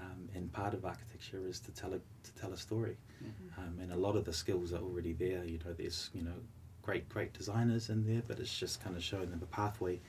um, 0.00 0.28
and 0.32 0.52
part 0.52 0.74
of 0.74 0.84
architecture 0.84 1.44
is 1.48 1.58
to 1.58 1.72
tell 1.72 1.92
a 1.92 1.98
to 1.98 2.34
tell 2.40 2.52
a 2.52 2.56
story, 2.56 2.96
mm-hmm. 3.20 3.60
um, 3.60 3.80
and 3.80 3.90
a 3.92 3.96
lot 3.96 4.14
of 4.14 4.24
the 4.24 4.32
skills 4.32 4.72
are 4.72 4.80
already 4.80 5.12
there. 5.12 5.44
You 5.44 5.58
know, 5.64 5.72
there's 5.72 6.08
you 6.14 6.22
know 6.22 6.38
great 6.82 7.08
great 7.08 7.32
designers 7.32 7.88
in 7.88 8.06
there, 8.06 8.22
but 8.26 8.38
it's 8.38 8.56
just 8.56 8.82
kind 8.82 8.96
of 8.96 9.02
showing 9.02 9.30
them 9.30 9.40
a 9.42 9.46
pathway 9.46 10.00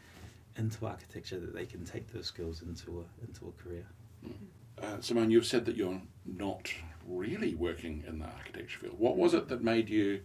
into 0.58 0.86
architecture 0.86 1.40
that 1.40 1.54
they 1.54 1.66
can 1.66 1.86
take 1.86 2.12
those 2.12 2.28
skills 2.28 2.62
into 2.62 3.00
a 3.00 3.26
into 3.26 3.48
a 3.48 3.64
career. 3.64 3.86
Mm-hmm. 4.26 4.84
Uh, 4.84 4.98
Simoné, 4.98 5.32
you've 5.32 5.46
said 5.46 5.66
that 5.66 5.76
you're 5.76 6.02
not 6.26 6.72
really 7.08 7.56
working 7.56 8.04
in 8.08 8.20
the 8.20 8.26
architecture 8.26 8.80
field. 8.80 8.96
What 8.98 9.18
was 9.18 9.34
it 9.34 9.48
that 9.50 9.64
made 9.64 9.90
you 9.90 10.22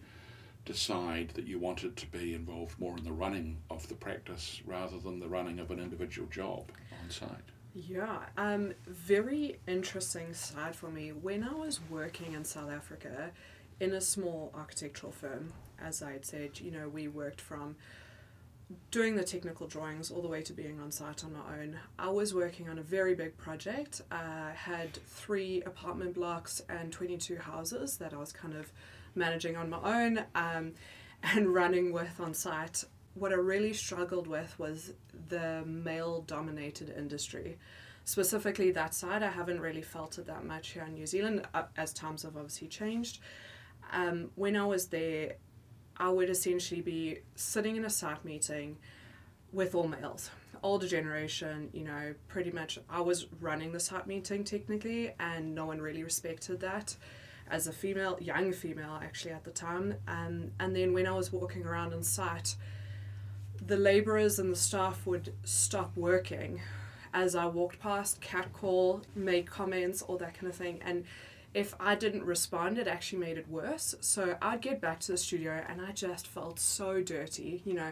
decide 0.65 1.29
that 1.35 1.47
you 1.47 1.59
wanted 1.59 1.95
to 1.95 2.05
be 2.07 2.33
involved 2.33 2.79
more 2.79 2.97
in 2.97 3.03
the 3.03 3.11
running 3.11 3.57
of 3.69 3.87
the 3.87 3.95
practice 3.95 4.61
rather 4.65 4.97
than 4.99 5.19
the 5.19 5.27
running 5.27 5.59
of 5.59 5.71
an 5.71 5.79
individual 5.79 6.27
job 6.27 6.71
on 7.03 7.09
site? 7.09 7.29
Yeah, 7.73 8.17
um, 8.37 8.73
very 8.87 9.59
interesting 9.67 10.33
side 10.33 10.75
for 10.75 10.89
me. 10.89 11.09
When 11.09 11.43
I 11.43 11.53
was 11.53 11.79
working 11.89 12.33
in 12.33 12.43
South 12.43 12.71
Africa 12.71 13.31
in 13.79 13.93
a 13.93 14.01
small 14.01 14.51
architectural 14.55 15.11
firm, 15.11 15.53
as 15.81 16.01
I 16.01 16.13
had 16.13 16.25
said, 16.25 16.59
you 16.59 16.71
know, 16.71 16.89
we 16.89 17.07
worked 17.07 17.41
from 17.41 17.75
doing 18.91 19.15
the 19.15 19.23
technical 19.23 19.65
drawings 19.65 20.11
all 20.11 20.21
the 20.21 20.27
way 20.27 20.41
to 20.41 20.51
being 20.51 20.79
on 20.79 20.91
site 20.91 21.23
on 21.23 21.33
my 21.33 21.61
own. 21.61 21.79
I 21.97 22.09
was 22.09 22.33
working 22.33 22.67
on 22.67 22.79
a 22.79 22.81
very 22.81 23.15
big 23.15 23.37
project, 23.37 24.01
uh, 24.11 24.51
had 24.53 24.93
three 25.05 25.61
apartment 25.61 26.15
blocks 26.15 26.61
and 26.67 26.91
22 26.91 27.37
houses 27.37 27.97
that 27.97 28.13
I 28.13 28.17
was 28.17 28.33
kind 28.33 28.55
of 28.55 28.71
managing 29.15 29.55
on 29.55 29.69
my 29.69 29.79
own 30.03 30.23
um, 30.35 30.73
and 31.23 31.53
running 31.53 31.93
with 31.93 32.19
on 32.19 32.33
site 32.33 32.83
what 33.19 33.31
I 33.31 33.35
really 33.35 33.73
struggled 33.73 34.27
with 34.27 34.57
was 34.59 34.93
the 35.29 35.63
male 35.65 36.21
dominated 36.21 36.93
industry. 36.95 37.57
Specifically, 38.05 38.71
that 38.71 38.93
side, 38.93 39.23
I 39.23 39.29
haven't 39.29 39.59
really 39.59 39.81
felt 39.81 40.17
it 40.17 40.27
that 40.27 40.45
much 40.45 40.69
here 40.69 40.83
in 40.83 40.93
New 40.93 41.05
Zealand 41.05 41.45
uh, 41.53 41.63
as 41.75 41.93
times 41.93 42.23
have 42.23 42.37
obviously 42.37 42.67
changed. 42.67 43.19
Um, 43.91 44.31
when 44.35 44.55
I 44.55 44.65
was 44.65 44.87
there, 44.87 45.33
I 45.97 46.09
would 46.09 46.29
essentially 46.29 46.81
be 46.81 47.19
sitting 47.35 47.75
in 47.75 47.85
a 47.85 47.89
site 47.89 48.23
meeting 48.23 48.77
with 49.51 49.73
all 49.73 49.87
males, 49.87 50.29
older 50.61 50.87
generation, 50.87 51.69
you 51.73 51.83
know, 51.83 52.13
pretty 52.27 52.51
much 52.51 52.77
I 52.89 53.01
was 53.01 53.27
running 53.39 53.71
the 53.71 53.79
site 53.79 54.07
meeting 54.07 54.43
technically, 54.43 55.13
and 55.19 55.55
no 55.55 55.65
one 55.65 55.81
really 55.81 56.03
respected 56.03 56.59
that 56.59 56.95
as 57.49 57.67
a 57.67 57.71
female, 57.71 58.17
young 58.19 58.51
female 58.51 58.99
actually 59.01 59.31
at 59.31 59.43
the 59.43 59.51
time. 59.51 59.95
Um, 60.07 60.51
and 60.59 60.75
then 60.75 60.93
when 60.93 61.07
I 61.07 61.13
was 61.13 61.31
walking 61.31 61.65
around 61.65 61.93
on 61.93 62.03
site, 62.03 62.55
the 63.65 63.77
labourers 63.77 64.37
and 64.37 64.51
the 64.51 64.57
staff 64.57 65.05
would 65.07 65.33
stop 65.43 65.95
working 65.95 66.61
as 67.13 67.35
I 67.35 67.45
walked 67.45 67.79
past, 67.79 68.21
catcall, 68.21 69.01
make 69.15 69.49
comments, 69.49 70.01
all 70.01 70.17
that 70.17 70.33
kind 70.35 70.47
of 70.47 70.55
thing. 70.55 70.79
And 70.85 71.05
if 71.57 71.73
I 71.79 71.95
didn't 71.95 72.23
respond, 72.23 72.77
it 72.77 72.87
actually 72.87 73.17
made 73.17 73.39
it 73.39 73.49
worse. 73.49 73.95
So 73.99 74.37
I'd 74.43 74.61
get 74.61 74.79
back 74.79 74.99
to 75.01 75.11
the 75.11 75.17
studio 75.17 75.63
and 75.67 75.81
I 75.81 75.91
just 75.91 76.27
felt 76.27 76.59
so 76.59 77.01
dirty, 77.01 77.63
you 77.65 77.73
know. 77.73 77.91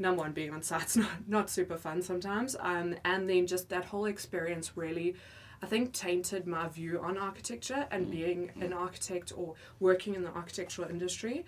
Number 0.00 0.22
one, 0.22 0.32
being 0.32 0.52
on 0.52 0.62
site's 0.62 0.96
not, 1.04 1.28
not 1.28 1.48
super 1.48 1.76
fun 1.76 2.02
sometimes. 2.02 2.56
Um, 2.58 2.96
and 3.04 3.30
then 3.30 3.46
just 3.46 3.68
that 3.68 3.84
whole 3.84 4.06
experience 4.06 4.76
really, 4.76 5.14
I 5.62 5.66
think, 5.66 5.92
tainted 5.92 6.48
my 6.48 6.66
view 6.66 6.98
on 7.00 7.16
architecture 7.16 7.86
and 7.92 8.08
mm. 8.08 8.10
being 8.10 8.50
an 8.60 8.72
architect 8.72 9.32
or 9.36 9.54
working 9.78 10.16
in 10.16 10.24
the 10.24 10.30
architectural 10.30 10.90
industry. 10.90 11.46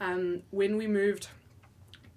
Um, 0.00 0.42
when 0.52 0.76
we 0.76 0.86
moved 0.86 1.26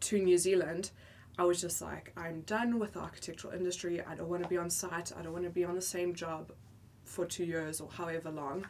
to 0.02 0.20
New 0.20 0.38
Zealand, 0.38 0.92
I 1.40 1.44
was 1.44 1.60
just 1.60 1.82
like, 1.82 2.14
I'm 2.16 2.42
done 2.42 2.78
with 2.78 2.94
the 2.94 3.00
architectural 3.00 3.52
industry. 3.52 4.00
I 4.00 4.14
don't 4.14 4.30
want 4.30 4.44
to 4.44 4.50
be 4.50 4.58
on 4.58 4.70
site. 4.70 5.12
I 5.18 5.24
don't 5.24 5.34
want 5.34 5.46
to 5.46 5.50
be 5.50 5.66
on 5.66 5.74
the 5.74 5.82
same 5.82 6.14
job 6.14 6.52
for 7.10 7.26
two 7.26 7.44
years 7.44 7.82
or 7.82 7.90
however 7.90 8.30
long. 8.30 8.66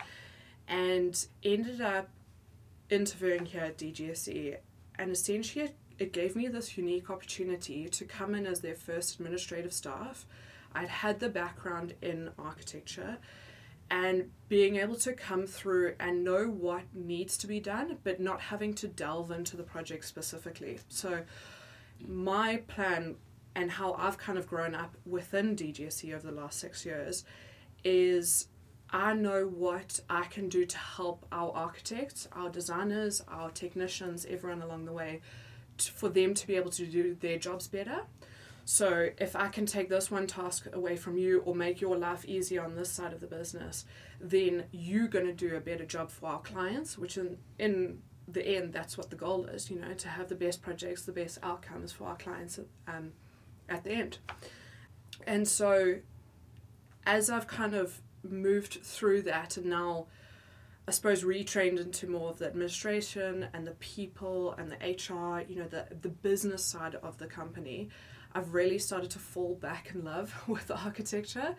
And 0.68 1.26
ended 1.44 1.82
up 1.82 2.10
interviewing 2.90 3.46
here 3.46 3.62
at 3.62 3.78
DGSE. 3.78 4.58
And 4.98 5.12
essentially, 5.12 5.72
it, 5.98 6.14
gave 6.14 6.36
me 6.36 6.48
this 6.48 6.78
unique 6.78 7.10
opportunity 7.10 7.88
to 7.90 8.06
come 8.06 8.36
in 8.36 8.46
as 8.46 8.62
their 8.62 8.76
first 8.76 9.16
administrative 9.20 9.74
staff. 9.74 10.26
I'd 10.74 10.90
had 10.90 11.20
the 11.20 11.30
background 11.30 11.94
in 12.02 12.30
architecture 12.38 13.18
and 13.92 14.30
being 14.50 14.76
able 14.76 14.96
to 14.96 15.14
come 15.14 15.48
through 15.48 15.96
and 16.00 16.24
know 16.24 16.46
what 16.46 16.84
needs 16.94 17.38
to 17.38 17.48
be 17.48 17.60
done, 17.60 17.98
but 18.04 18.20
not 18.20 18.40
having 18.40 18.74
to 18.76 18.88
delve 18.88 19.32
into 19.32 19.58
the 19.58 19.64
project 19.64 20.06
specifically. 20.06 20.80
So, 20.90 21.24
my 22.08 22.58
plan 22.68 23.16
and 23.56 23.72
how 23.72 23.94
I've 23.94 24.18
kind 24.18 24.38
of 24.38 24.48
grown 24.48 24.76
up 24.76 24.96
within 25.06 25.56
DGSE 25.56 26.14
over 26.14 26.28
the 26.28 26.34
last 26.34 26.60
six 26.60 26.86
years 26.86 27.26
is 27.84 28.48
I 28.92 29.14
know 29.14 29.46
what 29.46 30.00
I 30.10 30.24
can 30.24 30.50
do 30.50 30.66
to 30.66 30.78
help 30.78 31.26
our 31.32 31.52
architects, 31.52 32.28
our 32.32 32.50
designers, 32.50 33.22
our 33.28 33.52
technicians, 33.52 34.26
everyone 34.26 34.62
along 34.62 34.86
the 34.86 34.94
way, 34.94 35.22
t- 35.78 35.92
for 35.94 36.10
them 36.10 36.34
to 36.34 36.48
be 36.48 36.56
able 36.56 36.72
to 36.72 36.86
do 36.86 37.16
their 37.16 37.38
jobs 37.38 37.68
better. 37.68 38.02
So 38.66 39.10
if 39.18 39.36
I 39.36 39.48
can 39.48 39.66
take 39.66 39.90
this 39.90 40.12
one 40.12 40.28
task 40.28 40.68
away 40.74 40.96
from 40.96 41.18
you 41.18 41.40
or 41.40 41.56
make 41.56 41.82
your 41.82 41.98
life 41.98 42.24
easier 42.26 42.64
on 42.64 42.76
this 42.76 42.92
side 42.92 43.14
of 43.14 43.20
the 43.20 43.28
business, 43.28 43.86
then 44.22 44.66
you're 44.72 45.08
going 45.08 45.26
to 45.26 45.34
do 45.34 45.56
a 45.56 45.60
better 45.60 45.86
job 45.86 46.12
for 46.12 46.30
our 46.30 46.40
clients, 46.40 46.98
which 46.98 47.18
in, 47.18 47.38
in 47.58 48.02
the 48.28 48.46
end, 48.46 48.74
that's 48.74 48.98
what 48.98 49.10
the 49.10 49.16
goal 49.16 49.46
is, 49.46 49.72
you 49.72 49.80
know, 49.80 49.94
to 49.94 50.08
have 50.08 50.30
the 50.30 50.36
best 50.36 50.62
projects, 50.62 51.04
the 51.04 51.12
best 51.12 51.40
outcomes 51.42 51.92
for 51.92 52.06
our 52.06 52.16
clients 52.16 52.60
um, 52.88 53.12
at 53.68 53.84
the 53.84 53.92
end. 53.92 54.20
And 55.26 55.48
so 55.48 55.96
as 57.10 57.32
I've 57.32 57.48
kind 57.48 57.74
of 57.74 58.02
moved 58.22 58.82
through 58.84 59.24
that 59.24 59.58
and 59.58 59.66
now 59.66 60.06
I 60.88 60.92
suppose 60.92 61.24
retrained 61.24 61.80
into 61.80 62.08
more 62.08 62.30
of 62.30 62.38
the 62.38 62.46
administration 62.46 63.48
and 63.54 63.66
the 63.66 63.72
people 63.74 64.54
and 64.54 64.72
the 64.72 64.76
HR, 64.76 65.44
you 65.48 65.58
know, 65.58 65.68
the 65.68 65.86
the 66.02 66.10
business 66.10 66.64
side 66.64 66.96
of 66.96 67.18
the 67.18 67.26
company, 67.26 67.90
I've 68.34 68.54
really 68.54 68.78
started 68.78 69.10
to 69.12 69.20
fall 69.20 69.56
back 69.56 69.92
in 69.94 70.04
love 70.04 70.34
with 70.48 70.70
architecture 70.70 71.56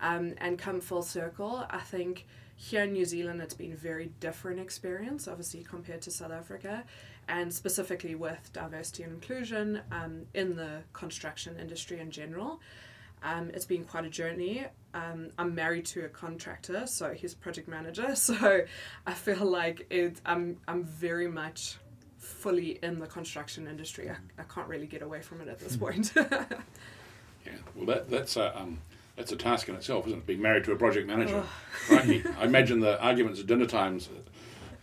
um, 0.00 0.34
and 0.38 0.58
come 0.58 0.80
full 0.80 1.02
circle. 1.02 1.66
I 1.68 1.80
think 1.80 2.26
here 2.56 2.84
in 2.84 2.92
New 2.92 3.04
Zealand 3.04 3.42
it's 3.42 3.54
been 3.54 3.72
a 3.72 3.76
very 3.76 4.10
different 4.20 4.58
experience, 4.58 5.28
obviously, 5.28 5.64
compared 5.64 6.00
to 6.02 6.10
South 6.10 6.32
Africa, 6.32 6.84
and 7.28 7.52
specifically 7.52 8.14
with 8.14 8.50
diversity 8.54 9.02
and 9.02 9.12
inclusion 9.12 9.82
um, 9.92 10.26
in 10.32 10.56
the 10.56 10.82
construction 10.94 11.58
industry 11.58 12.00
in 12.00 12.10
general. 12.10 12.60
Um, 13.24 13.50
it's 13.54 13.64
been 13.64 13.84
quite 13.84 14.04
a 14.04 14.10
journey. 14.10 14.66
Um, 14.92 15.30
I'm 15.38 15.54
married 15.54 15.86
to 15.86 16.04
a 16.04 16.08
contractor, 16.08 16.86
so 16.86 17.12
he's 17.14 17.34
project 17.34 17.66
manager. 17.66 18.14
So 18.14 18.60
I 19.06 19.14
feel 19.14 19.44
like 19.44 19.86
it. 19.90 20.20
I'm 20.24 20.58
I'm 20.68 20.84
very 20.84 21.26
much 21.26 21.78
fully 22.18 22.78
in 22.82 22.98
the 22.98 23.06
construction 23.06 23.66
industry. 23.66 24.10
I, 24.10 24.16
I 24.38 24.44
can't 24.44 24.68
really 24.68 24.86
get 24.86 25.02
away 25.02 25.20
from 25.22 25.40
it 25.40 25.48
at 25.48 25.58
this 25.58 25.76
point. 25.76 26.12
Yeah, 27.46 27.52
well, 27.74 27.84
that 27.86 28.08
that's 28.08 28.38
a 28.38 28.58
um, 28.58 28.78
that's 29.16 29.30
a 29.30 29.36
task 29.36 29.68
in 29.68 29.74
itself, 29.74 30.06
isn't 30.06 30.20
it? 30.20 30.26
Being 30.26 30.40
married 30.40 30.64
to 30.64 30.72
a 30.72 30.76
project 30.76 31.06
manager. 31.06 31.42
Crikey. 31.86 32.24
I 32.38 32.44
imagine 32.44 32.80
the 32.80 32.98
arguments 33.02 33.38
at 33.38 33.46
dinner 33.46 33.66
times 33.66 34.08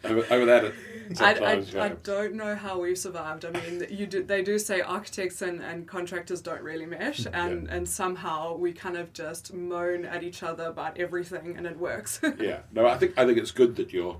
over, 0.04 0.26
over 0.34 0.46
that. 0.46 0.66
At, 0.66 0.74
I, 1.20 1.32
I, 1.32 1.34
sometimes, 1.34 1.76
I 1.76 1.90
don't 1.90 2.36
know 2.36 2.56
how 2.56 2.80
we've 2.80 2.98
survived. 2.98 3.44
I 3.46 3.52
mean, 3.52 3.86
you 3.90 4.08
do, 4.08 4.24
they 4.24 4.42
do 4.42 4.58
say 4.58 4.82
architects 4.82 5.42
and, 5.42 5.62
and 5.62 5.88
contractors 5.88 6.42
don't 6.42 6.62
really 6.62 6.86
mesh, 6.86 7.26
and, 7.34 7.68
and 7.70 7.88
somehow 7.88 8.56
we 8.56 8.72
kind 8.72 8.96
of 8.96 9.12
just 9.14 9.54
moan 9.54 10.06
at 10.06 10.24
each 10.24 10.42
other 10.42 10.66
about 10.66 10.98
everything, 10.98 11.58
and 11.58 11.66
it 11.68 11.78
works. 11.78 12.22
yeah, 12.40 12.60
no, 12.72 12.88
I 12.88 12.98
think 12.98 13.18
I 13.18 13.26
think 13.26 13.38
it's 13.38 13.52
good 13.52 13.76
that 13.76 13.92
you're 13.92 14.18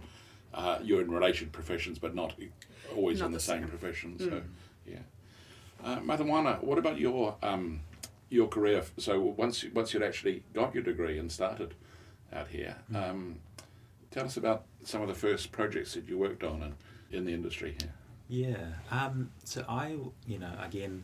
uh, 0.54 0.80
you're 0.84 1.02
in 1.02 1.10
related 1.10 1.52
professions, 1.54 1.98
but 1.98 2.14
not 2.14 2.36
always 2.96 3.20
Not 3.20 3.28
in 3.28 3.32
the, 3.32 3.38
the 3.38 3.44
same, 3.44 3.60
same. 3.62 3.70
profession. 3.70 4.20
So, 4.20 4.42
yeah. 4.86 4.98
Uh, 5.84 6.00
Matamoana, 6.00 6.62
what 6.62 6.78
about 6.78 7.00
your 7.00 7.36
um, 7.42 7.80
your 8.30 8.48
career? 8.48 8.84
So 8.98 9.20
once 9.22 9.64
you- 9.64 9.72
once 9.74 9.94
you'd 9.94 10.04
actually 10.04 10.44
got 10.54 10.74
your 10.76 10.84
degree 10.84 11.18
and 11.18 11.32
started 11.32 11.74
out 12.34 12.50
here, 12.50 12.76
um, 12.94 13.40
tell 14.12 14.26
us 14.26 14.38
about 14.38 14.66
some 14.84 15.02
of 15.02 15.08
the 15.08 15.16
first 15.16 15.52
projects 15.52 15.94
that 15.96 16.08
you 16.08 16.18
worked 16.18 16.44
on 16.44 16.76
in 17.12 17.26
the 17.26 17.34
industry 17.34 17.76
here. 17.80 17.94
Yeah. 18.28 18.68
Um, 18.92 19.32
so 19.44 19.66
I, 19.68 19.98
you 20.28 20.40
know, 20.40 20.52
again, 20.62 21.04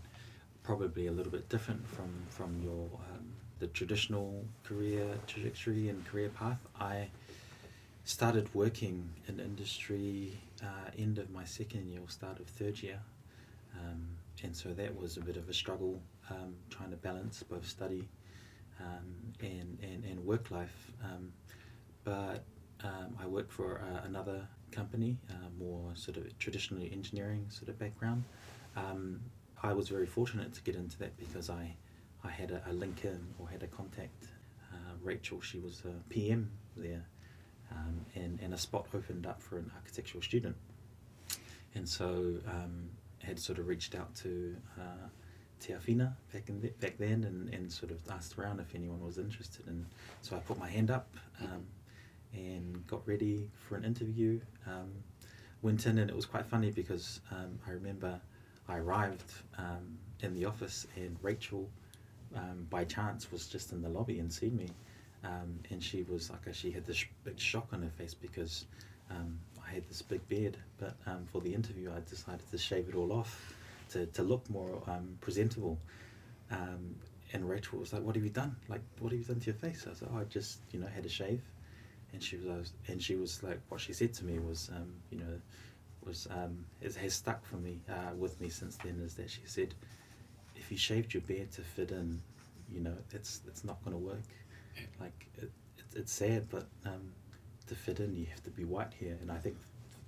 probably 0.64 1.08
a 1.08 1.12
little 1.12 1.32
bit 1.32 1.50
different 1.50 1.88
from 1.88 2.14
from 2.30 2.62
your 2.62 2.90
um, 3.12 3.26
the 3.60 3.68
traditional 3.68 4.46
career 4.64 5.06
trajectory 5.26 5.90
and 5.90 6.06
career 6.06 6.30
path. 6.30 6.60
I 6.80 7.08
started 8.04 8.54
working 8.54 9.10
in 9.28 9.40
industry 9.40 10.38
uh, 10.64 10.90
end 10.98 11.18
of 11.18 11.30
my 11.30 11.44
second 11.44 11.90
year 11.90 12.00
or 12.02 12.10
start 12.10 12.40
of 12.40 12.48
third 12.48 12.82
year, 12.82 13.00
um, 13.80 14.08
and 14.44 14.56
so 14.56 14.70
that 14.70 14.98
was 14.98 15.18
a 15.18 15.22
bit 15.22 15.36
of 15.36 15.50
a 15.50 15.54
struggle 15.54 16.00
um, 16.30 16.56
trying 16.70 16.92
to 16.92 16.98
balance 16.98 17.44
both 17.44 17.68
study 17.68 18.08
um, 18.80 19.06
and, 19.42 19.78
and 19.82 20.06
and 20.06 20.26
work 20.26 20.52
life. 20.52 20.92
Um, 21.04 21.34
but 22.04 22.46
um, 22.84 23.16
I 23.22 23.28
work 23.28 23.52
for 23.52 23.82
uh, 23.82 24.06
another 24.06 24.48
company, 24.72 25.18
uh, 25.30 25.50
more 25.58 25.92
sort 25.96 26.18
of 26.18 26.38
traditionally 26.38 26.90
engineering 26.92 27.46
sort 27.50 27.70
of 27.70 27.80
background. 27.80 28.24
Um, 28.76 29.22
I 29.64 29.74
was 29.74 29.90
very 29.90 30.06
fortunate 30.06 30.54
to 30.54 30.62
get 30.62 30.76
into 30.76 30.98
that 31.00 31.18
because 31.18 31.50
I, 31.50 31.76
I 32.24 32.30
had 32.30 32.52
a, 32.52 32.62
a 32.68 32.74
link 32.74 33.04
in 33.04 33.20
or 33.40 33.50
had 33.50 33.64
a 33.64 33.68
contact. 33.68 34.26
Uh, 34.72 34.94
Rachel, 35.02 35.42
she 35.42 35.60
was 35.60 35.82
a 35.86 36.10
PM 36.10 36.52
there, 36.76 37.06
um, 37.72 38.06
and, 38.16 38.40
and 38.42 38.54
a 38.54 38.58
spot 38.58 38.88
opened 38.94 39.26
up 39.26 39.42
for 39.42 39.58
an 39.58 39.72
architectural 39.76 40.22
student. 40.22 40.56
And 41.74 41.88
so 41.88 42.36
um, 42.48 42.90
had 43.20 43.40
sort 43.40 43.60
of 43.60 43.68
reached 43.68 43.96
out 43.96 44.14
to 44.16 44.56
uh, 44.80 45.08
back, 46.34 46.50
in 46.50 46.62
the, 46.62 46.70
back 46.80 46.98
then 46.98 47.24
and, 47.24 47.54
and 47.54 47.72
sort 47.72 47.92
of 47.92 48.00
asked 48.12 48.38
around 48.38 48.60
if 48.60 48.76
anyone 48.76 49.04
was 49.04 49.18
interested. 49.18 49.68
And 49.68 49.86
so 50.22 50.36
I 50.36 50.40
put 50.40 50.58
my 50.58 50.70
hand 50.70 50.92
up 50.92 51.08
um, 51.42 51.66
and 52.34 52.86
got 52.88 53.08
ready 53.08 53.50
for 53.68 53.76
an 53.76 53.84
interview. 53.84 54.40
Um, 54.66 54.92
went 55.62 55.86
in 55.86 55.98
and 55.98 56.10
it 56.10 56.16
was 56.16 56.26
quite 56.26 56.46
funny 56.46 56.72
because 56.72 57.20
um, 57.32 57.58
I 57.68 57.72
remember 57.72 58.20
I 58.68 58.78
arrived 58.78 59.32
um, 59.58 59.98
in 60.22 60.34
the 60.34 60.46
office 60.46 60.88
and 60.96 61.18
Rachel, 61.22 61.70
um, 62.36 62.68
by 62.70 62.84
chance, 62.84 63.32
was 63.32 63.48
just 63.48 63.72
in 63.72 63.82
the 63.82 63.90
lobby 63.90 64.20
and 64.20 64.32
seen 64.32 64.56
me. 64.56 64.70
Um, 65.24 65.60
and 65.72 65.82
she 65.82 66.04
was 66.04 66.30
like, 66.30 66.54
she 66.54 66.72
had 66.72 66.86
this 66.86 67.04
big 67.24 67.40
shock 67.40 67.68
on 67.74 67.82
her 67.82 67.90
face 67.90 68.14
because 68.14 68.66
um, 69.10 69.40
I 69.68 69.74
had 69.74 69.88
this 69.88 70.02
big 70.02 70.28
beard. 70.28 70.58
But 70.78 70.96
for 71.32 71.42
the 71.42 71.54
interview, 71.54 71.92
I 71.92 72.00
decided 72.08 72.50
to 72.52 72.58
shave 72.58 72.88
it 72.90 72.96
all 72.96 73.12
off 73.12 73.54
to, 73.90 74.06
to 74.06 74.24
look 74.24 74.48
more 74.50 74.82
presentable. 75.22 75.80
And 77.34 77.50
Rachel 77.50 77.80
was 77.80 77.92
like, 77.92 78.04
"What 78.04 78.16
have 78.16 78.24
you 78.24 78.30
done? 78.30 78.56
Like, 78.70 78.82
what 79.00 79.12
have 79.12 79.20
you 79.20 79.26
done 79.26 79.40
to 79.40 79.46
your 79.48 79.56
face?" 79.56 79.84
I 79.86 79.90
was 79.90 80.02
like, 80.02 80.12
"Oh, 80.14 80.20
I 80.20 80.24
just, 80.26 80.60
you 80.72 80.80
know, 80.80 80.88
had 80.88 81.06
a 81.06 81.10
shave." 81.10 81.42
And 82.18 82.24
she 82.24 82.38
was, 82.38 82.74
and 82.88 83.00
she 83.00 83.14
was 83.14 83.44
like, 83.44 83.60
what 83.70 83.80
she 83.80 83.94
said 83.94 84.12
to 84.16 84.26
me 84.26 84.40
was, 84.40 84.72
um, 84.76 84.92
you 85.12 85.20
know, 85.20 85.40
was 86.04 86.28
um, 86.32 86.66
it 86.82 86.96
has 86.96 87.14
stuck 87.14 87.46
for 87.46 87.58
me 87.58 87.80
uh, 87.88 88.16
with 88.18 88.42
me 88.42 88.50
since 88.50 88.76
then. 88.78 89.00
Is 89.06 89.14
that 89.18 89.30
she 89.30 89.42
said, 89.46 89.76
if 90.56 90.72
you 90.72 90.80
shaved 90.80 91.14
your 91.14 91.22
beard 91.22 91.52
to 91.52 91.62
fit 91.62 91.92
in, 91.92 92.20
you 92.74 92.82
know, 92.82 92.96
it's 93.12 93.42
it's 93.48 93.64
not 93.64 93.78
going 93.86 93.96
to 93.96 94.04
work. 94.04 94.30
Like 95.00 95.28
it, 95.38 95.52
it, 95.78 95.84
it's 95.96 96.12
sad, 96.12 96.50
but 96.50 96.66
um, 96.88 97.12
to 97.68 97.76
fit 97.76 98.00
in, 98.00 98.16
you 98.16 98.26
have 98.32 98.44
to 98.46 98.50
be 98.50 98.66
white 98.66 98.94
here. 99.00 99.16
And 99.22 99.32
I 99.32 99.38
think 99.38 99.56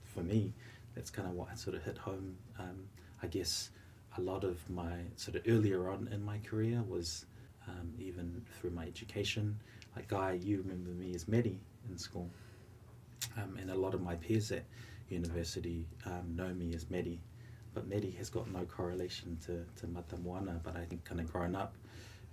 for 0.04 0.24
me, 0.24 0.52
that's 0.96 1.12
kind 1.12 1.28
of 1.28 1.36
what 1.36 1.56
sort 1.60 1.76
of 1.76 1.84
hit 1.84 2.00
home. 2.00 2.36
Um, 2.58 2.88
I 3.22 3.28
guess 3.28 3.70
a 4.18 4.22
lot 4.22 4.44
of 4.44 4.68
my 4.68 4.94
sort 5.16 5.36
of 5.36 5.44
earlier 5.48 5.92
on 5.92 6.10
in 6.12 6.26
my 6.26 6.40
career 6.40 6.82
was 6.90 7.28
um, 7.68 7.94
even 8.00 8.44
through 8.60 8.72
my 8.72 8.88
education. 8.88 9.60
Like 9.96 10.08
Guy, 10.08 10.40
you 10.42 10.58
remember 10.58 10.90
me 10.90 11.14
as 11.14 11.28
Maddie 11.28 11.60
in 11.90 11.98
school, 11.98 12.30
um, 13.38 13.58
and 13.60 13.70
a 13.72 13.76
lot 13.76 13.94
of 13.94 14.02
my 14.02 14.16
peers 14.16 14.52
at 14.52 14.64
university 15.10 15.88
um, 16.06 16.36
know 16.36 16.54
me 16.54 16.74
as 16.74 16.90
Maddie. 16.90 17.22
But 17.74 17.88
Maddie 17.88 18.16
has 18.18 18.30
got 18.30 18.52
no 18.52 18.66
correlation 18.66 19.38
to, 19.46 19.64
to 19.80 19.88
Matamoana, 19.88 20.62
but 20.64 20.76
I 20.76 20.86
think 20.86 21.06
kind 21.06 21.22
of 21.22 21.32
growing 21.32 21.56
up, 21.56 21.76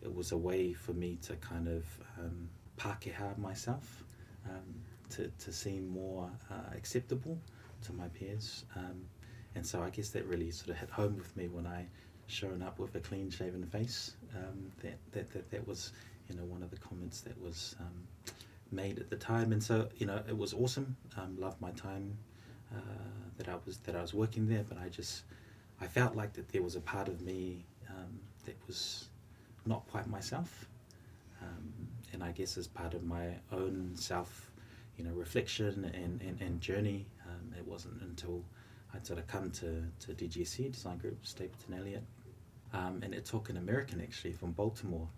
it 0.02 0.14
was 0.14 0.32
a 0.32 0.36
way 0.36 0.72
for 0.72 0.92
me 0.92 1.18
to 1.22 1.36
kind 1.36 1.68
of 1.68 1.84
um, 2.18 2.48
Pākehā 2.78 3.36
myself, 3.38 4.04
um, 4.48 4.75
to, 5.10 5.30
to 5.38 5.52
seem 5.52 5.88
more 5.88 6.30
uh, 6.50 6.75
acceptable 6.75 7.38
to 7.82 7.92
my 7.92 8.08
peers. 8.08 8.64
Um, 8.76 9.02
and 9.54 9.66
so 9.66 9.82
I 9.82 9.90
guess 9.90 10.10
that 10.10 10.26
really 10.26 10.50
sort 10.50 10.70
of 10.70 10.76
hit 10.76 10.90
home 10.90 11.16
with 11.16 11.34
me 11.36 11.48
when 11.48 11.66
I 11.66 11.86
shown 12.26 12.62
up 12.62 12.78
with 12.78 12.94
a 12.94 13.00
clean 13.00 13.30
shaven 13.30 13.64
face. 13.64 14.16
Um, 14.34 14.70
that, 14.82 14.98
that, 15.12 15.32
that, 15.32 15.50
that 15.50 15.66
was, 15.66 15.92
you 16.28 16.36
know, 16.36 16.44
one 16.44 16.62
of 16.62 16.70
the 16.70 16.76
comments 16.78 17.20
that 17.22 17.40
was 17.40 17.76
um, 17.80 18.32
made 18.70 18.99
at 18.99 19.11
the 19.11 19.16
time. 19.16 19.52
And 19.52 19.62
so, 19.62 19.88
you 19.96 20.06
know, 20.06 20.23
it 20.28 20.37
was 20.37 20.52
awesome. 20.54 20.96
Um, 21.16 21.37
loved 21.38 21.61
my 21.61 21.70
time 21.73 22.16
uh, 22.75 22.80
that 23.38 23.49
I 23.49 23.56
was 23.64 23.78
that 23.78 23.94
I 23.96 24.02
was 24.02 24.14
working 24.14 24.49
there, 24.49 24.64
but 24.68 24.78
I 24.78 24.88
just 24.88 25.23
I 25.80 25.87
felt 25.87 26.16
like 26.16 26.32
that 26.35 26.49
there 26.49 26.62
was 26.62 26.76
a 26.76 26.80
part 26.80 27.08
of 27.08 27.20
me 27.20 27.64
um, 27.88 28.18
that 28.44 28.56
was 28.66 29.08
not 29.64 29.87
quite 29.88 30.06
myself, 30.08 30.66
um, 31.42 31.73
and 32.12 32.23
I 32.23 32.32
guess 32.32 32.56
as 32.56 32.66
part 32.66 32.94
of 32.94 33.04
my 33.04 33.35
own 33.52 33.92
self, 33.94 34.50
you 34.96 35.04
know, 35.04 35.12
reflection 35.12 35.85
and 35.85 36.20
and, 36.23 36.40
and 36.40 36.61
journey, 36.61 37.06
um, 37.26 37.54
it 37.58 37.66
wasn't 37.66 38.00
until 38.02 38.42
I'd 38.94 39.06
sort 39.06 39.18
of 39.18 39.26
come 39.26 39.50
to 39.52 39.85
to 40.00 40.12
DGSE 40.12 40.73
Design 40.73 40.99
Group 40.99 41.25
Stapleton 41.26 41.75
Elliott, 41.75 42.04
um, 42.73 43.00
and 43.02 43.14
it 43.14 43.25
took 43.25 43.49
an 43.49 43.56
American 43.56 44.00
actually 44.00 44.32
from 44.32 44.52
Baltimore. 44.52 45.08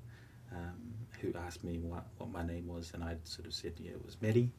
Who 1.20 1.32
asked 1.34 1.64
me 1.64 1.78
what, 1.78 2.04
what 2.18 2.30
my 2.30 2.44
name 2.46 2.66
was, 2.68 2.92
and 2.94 3.02
I 3.02 3.16
sort 3.24 3.46
of 3.46 3.54
said, 3.54 3.72
yeah, 3.78 3.92
it 3.92 4.04
was 4.04 4.16
Maddie. 4.20 4.50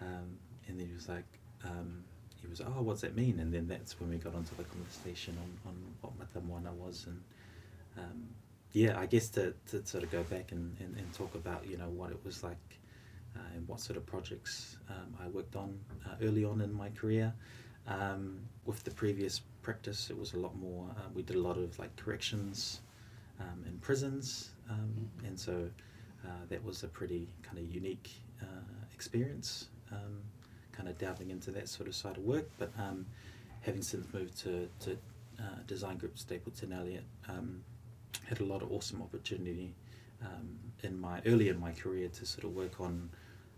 Um, 0.00 0.38
and 0.68 0.78
then 0.78 0.86
he 0.86 0.94
was 0.94 1.08
like, 1.08 1.26
um, 1.64 2.04
he 2.40 2.48
was, 2.48 2.60
oh, 2.60 2.82
what's 2.82 3.02
that 3.02 3.16
mean? 3.16 3.38
And 3.40 3.52
then 3.52 3.68
that's 3.68 4.00
when 4.00 4.10
we 4.10 4.16
got 4.16 4.34
onto 4.34 4.54
the 4.56 4.64
conversation 4.64 5.36
on, 5.38 5.70
on 5.70 5.76
what 6.00 6.12
Matamoana 6.18 6.72
was. 6.72 7.06
And 7.06 7.22
um, 7.98 8.22
yeah, 8.72 8.98
I 8.98 9.06
guess 9.06 9.28
to, 9.30 9.54
to 9.70 9.84
sort 9.86 10.02
of 10.02 10.10
go 10.10 10.22
back 10.24 10.52
and, 10.52 10.76
and, 10.80 10.96
and 10.96 11.12
talk 11.14 11.34
about 11.34 11.66
you 11.66 11.76
know 11.76 11.88
what 11.88 12.10
it 12.10 12.18
was 12.24 12.42
like 12.42 12.56
uh, 13.36 13.54
and 13.54 13.66
what 13.68 13.80
sort 13.80 13.96
of 13.96 14.06
projects 14.06 14.78
um, 14.88 15.14
I 15.22 15.28
worked 15.28 15.56
on 15.56 15.78
uh, 16.06 16.14
early 16.22 16.44
on 16.44 16.60
in 16.60 16.72
my 16.72 16.88
career. 16.90 17.32
Um, 17.86 18.38
with 18.64 18.82
the 18.84 18.92
previous 18.92 19.40
practice, 19.62 20.08
it 20.10 20.18
was 20.18 20.34
a 20.34 20.38
lot 20.38 20.56
more. 20.56 20.86
Uh, 20.96 21.08
we 21.14 21.22
did 21.22 21.36
a 21.36 21.40
lot 21.40 21.58
of 21.58 21.78
like 21.78 21.94
corrections 21.96 22.80
um, 23.40 23.64
in 23.66 23.76
prisons, 23.78 24.50
um, 24.72 25.10
and 25.26 25.38
so 25.38 25.68
uh, 26.24 26.44
that 26.48 26.62
was 26.64 26.82
a 26.82 26.88
pretty 26.88 27.28
kind 27.42 27.58
of 27.58 27.64
unique 27.64 28.10
uh, 28.40 28.84
experience. 28.94 29.68
Um, 29.90 30.22
kind 30.72 30.88
of 30.88 30.96
delving 30.98 31.30
into 31.30 31.50
that 31.50 31.68
sort 31.68 31.86
of 31.86 31.94
side 31.94 32.16
of 32.16 32.22
work, 32.24 32.48
but 32.58 32.70
um, 32.78 33.04
having 33.60 33.82
since 33.82 34.06
moved 34.14 34.36
to, 34.38 34.68
to 34.80 34.92
uh, 35.38 35.44
design 35.66 35.98
group 35.98 36.18
Stapleton 36.18 36.72
Elliott, 36.72 37.04
um, 37.28 37.62
had 38.24 38.40
a 38.40 38.44
lot 38.44 38.62
of 38.62 38.72
awesome 38.72 39.02
opportunity 39.02 39.74
um, 40.22 40.58
in 40.82 40.98
my 40.98 41.20
early 41.26 41.48
in 41.48 41.60
my 41.60 41.72
career 41.72 42.08
to 42.08 42.24
sort 42.24 42.44
of 42.44 42.54
work 42.54 42.80
on 42.80 43.10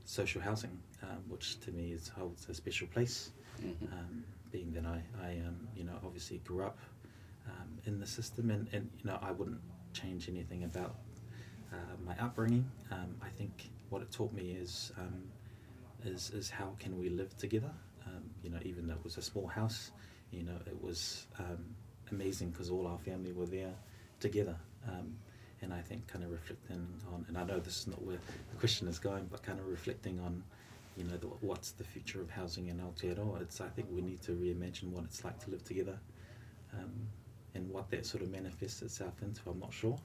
social 0.05 0.41
housing, 0.41 0.77
um, 1.03 1.19
which 1.29 1.61
to 1.61 1.71
me 1.71 1.93
is 1.93 2.09
holds 2.09 2.49
a 2.49 2.55
special 2.55 2.89
place. 2.89 3.31
Mhm. 3.63 3.93
Um, 3.93 4.25
being 4.51 4.73
that 4.73 4.87
I, 4.87 5.03
I 5.23 5.31
um, 5.47 5.69
you 5.77 5.85
know, 5.85 5.95
obviously 6.05 6.39
grew 6.39 6.65
up 6.65 6.79
um, 7.47 7.79
in 7.87 7.99
the 7.99 8.07
system, 8.07 8.51
and, 8.51 8.69
and 8.73 8.91
you 8.99 9.05
know, 9.11 9.19
I 9.23 9.31
wouldn't 9.33 9.61
change 9.95 10.29
anything 10.29 10.65
about 10.65 10.97
uh, 11.73 11.77
my 12.05 12.15
upbringing. 12.19 12.71
Um, 12.91 13.15
I 13.23 13.29
think 13.29 13.71
what 13.89 14.03
it 14.03 14.11
taught 14.11 14.33
me 14.33 14.57
is 14.61 14.93
um, 14.99 15.23
is 16.05 16.31
is 16.31 16.51
how 16.51 16.75
can 16.79 16.99
we 16.99 17.09
live 17.09 17.37
together. 17.39 17.71
Um, 18.07 18.23
you 18.43 18.51
know, 18.51 18.59
even 18.65 18.87
though 18.87 18.95
it 18.95 19.05
was 19.05 19.17
a 19.17 19.23
small 19.23 19.47
house, 19.47 19.91
you 20.31 20.43
know, 20.43 20.59
it 20.67 20.83
was 20.83 21.27
um, 21.39 21.65
amazing 22.11 22.51
because 22.51 22.71
all 22.71 22.87
our 22.87 22.99
family 22.99 23.33
were 23.33 23.47
there 23.47 23.75
together. 24.21 24.57
Um, 24.87 25.17
and 25.63 25.73
I 25.73 25.81
think 25.81 26.07
kind 26.07 26.25
of 26.25 26.31
reflecting 26.31 26.87
on, 27.13 27.25
and 27.29 27.39
I 27.39 27.45
know 27.45 27.59
this 27.59 27.79
is 27.79 27.87
not 27.87 28.03
where 28.03 28.19
the 28.51 28.57
question 28.59 28.87
is 28.87 28.99
going, 28.99 29.27
but 29.31 29.43
kind 29.43 29.59
of 29.59 29.67
reflecting 29.67 30.21
on, 30.21 30.43
you 30.97 31.05
know, 31.05 31.17
the, 31.17 31.29
what's 31.41 31.71
the 31.71 31.85
future 31.85 32.21
of 32.21 32.31
housing 32.31 32.69
in 32.69 32.79
Aotearoa. 32.79 33.41
It's 33.41 33.61
I 33.63 33.69
think 33.69 33.89
we 33.91 34.03
need 34.03 34.21
to 34.23 34.33
reimagine 34.33 34.91
what 34.91 35.05
it's 35.05 35.25
like 35.25 35.43
to 35.45 35.51
live 35.51 35.65
together, 35.65 35.99
um, 36.75 36.93
and 37.55 37.71
what 37.71 37.91
that 37.91 38.05
sort 38.07 38.23
of 38.23 38.31
manifests 38.31 38.83
itself 38.83 39.15
into. 39.23 39.41
I'm 39.49 39.61
not 39.61 39.73
sure, 39.73 39.99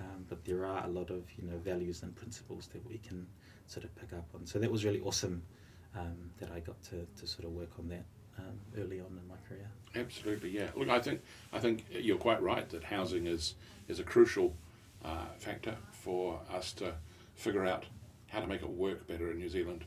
um, 0.00 0.24
but 0.28 0.44
there 0.44 0.64
are 0.64 0.84
a 0.84 0.88
lot 0.88 1.10
of 1.10 1.24
you 1.36 1.44
know 1.48 1.58
values 1.58 2.02
and 2.02 2.14
principles 2.14 2.68
that 2.72 2.86
we 2.88 2.98
can 2.98 3.26
sort 3.66 3.84
of 3.84 3.94
pick 3.96 4.12
up 4.12 4.26
on. 4.34 4.46
So 4.46 4.58
that 4.58 4.70
was 4.70 4.84
really 4.84 5.00
awesome 5.00 5.42
um, 5.96 6.30
that 6.38 6.50
I 6.50 6.60
got 6.60 6.82
to, 6.84 7.06
to 7.20 7.26
sort 7.26 7.44
of 7.44 7.52
work 7.52 7.70
on 7.78 7.88
that 7.88 8.04
um, 8.38 8.58
early 8.78 9.00
on 9.00 9.18
in 9.20 9.28
my 9.28 9.36
career. 9.48 9.68
Absolutely, 9.94 10.50
yeah. 10.50 10.68
Look, 10.76 10.88
I 10.88 10.98
think 10.98 11.20
I 11.52 11.58
think 11.58 11.84
you're 11.90 12.18
quite 12.18 12.42
right 12.42 12.68
that 12.70 12.84
housing 12.84 13.26
is 13.26 13.54
is 13.88 13.98
a 13.98 14.04
crucial 14.04 14.54
uh, 15.04 15.26
factor 15.38 15.76
for 15.90 16.40
us 16.52 16.72
to 16.74 16.94
figure 17.34 17.66
out 17.66 17.84
how 18.28 18.40
to 18.40 18.46
make 18.46 18.62
it 18.62 18.70
work 18.70 19.06
better 19.06 19.30
in 19.30 19.38
New 19.38 19.48
Zealand, 19.48 19.84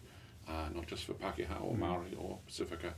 uh, 0.48 0.70
not 0.74 0.86
just 0.86 1.06
for 1.06 1.14
Pakeha 1.14 1.62
or 1.64 1.76
Maori 1.76 2.16
or 2.18 2.38
Pacifica, 2.46 2.94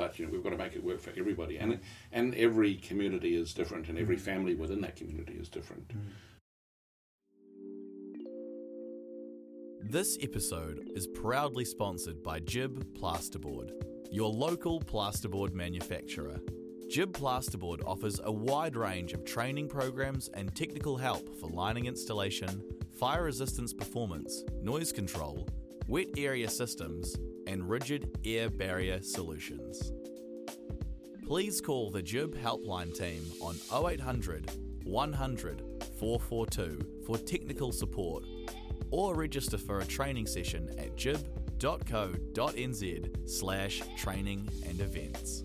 but 0.00 0.18
you 0.18 0.24
know 0.24 0.32
we've 0.32 0.42
got 0.42 0.50
to 0.50 0.56
make 0.56 0.74
it 0.74 0.82
work 0.82 0.98
for 0.98 1.12
everybody, 1.18 1.58
and 1.58 1.78
and 2.10 2.34
every 2.34 2.76
community 2.76 3.36
is 3.36 3.52
different, 3.52 3.88
and 3.90 3.98
every 3.98 4.16
mm. 4.16 4.20
family 4.20 4.54
within 4.54 4.80
that 4.80 4.96
community 4.96 5.34
is 5.34 5.48
different. 5.50 5.86
Mm. 5.88 6.00
This 9.82 10.16
episode 10.22 10.88
is 10.94 11.06
proudly 11.06 11.66
sponsored 11.66 12.22
by 12.22 12.40
GIB 12.40 12.98
Plasterboard, 12.98 13.72
your 14.10 14.30
local 14.30 14.80
plasterboard 14.80 15.52
manufacturer. 15.52 16.38
GIB 16.88 17.12
Plasterboard 17.12 17.80
offers 17.86 18.20
a 18.24 18.32
wide 18.32 18.76
range 18.76 19.12
of 19.12 19.24
training 19.24 19.68
programs 19.68 20.28
and 20.32 20.54
technical 20.56 20.96
help 20.96 21.38
for 21.38 21.48
lining 21.48 21.84
installation, 21.84 22.62
fire 22.98 23.24
resistance 23.24 23.74
performance, 23.74 24.44
noise 24.62 24.92
control, 24.92 25.46
wet 25.88 26.08
area 26.16 26.48
systems, 26.48 27.16
and 27.46 27.68
rigid 27.68 28.16
air 28.24 28.48
barrier 28.48 29.02
solutions. 29.02 29.92
Please 31.30 31.60
call 31.60 31.90
the 31.92 32.02
GIB 32.02 32.34
helpline 32.42 32.92
team 32.92 33.22
on 33.40 33.54
0800 33.72 34.50
100 34.82 35.62
442 35.96 37.04
for 37.06 37.16
technical 37.18 37.70
support 37.70 38.24
or 38.90 39.14
register 39.14 39.56
for 39.56 39.78
a 39.78 39.84
training 39.84 40.26
session 40.26 40.68
at 40.76 40.96
gib.co.nz 40.96 41.30
slash 43.30 43.80
training 43.96 44.48
and 44.66 44.80
events. 44.80 45.44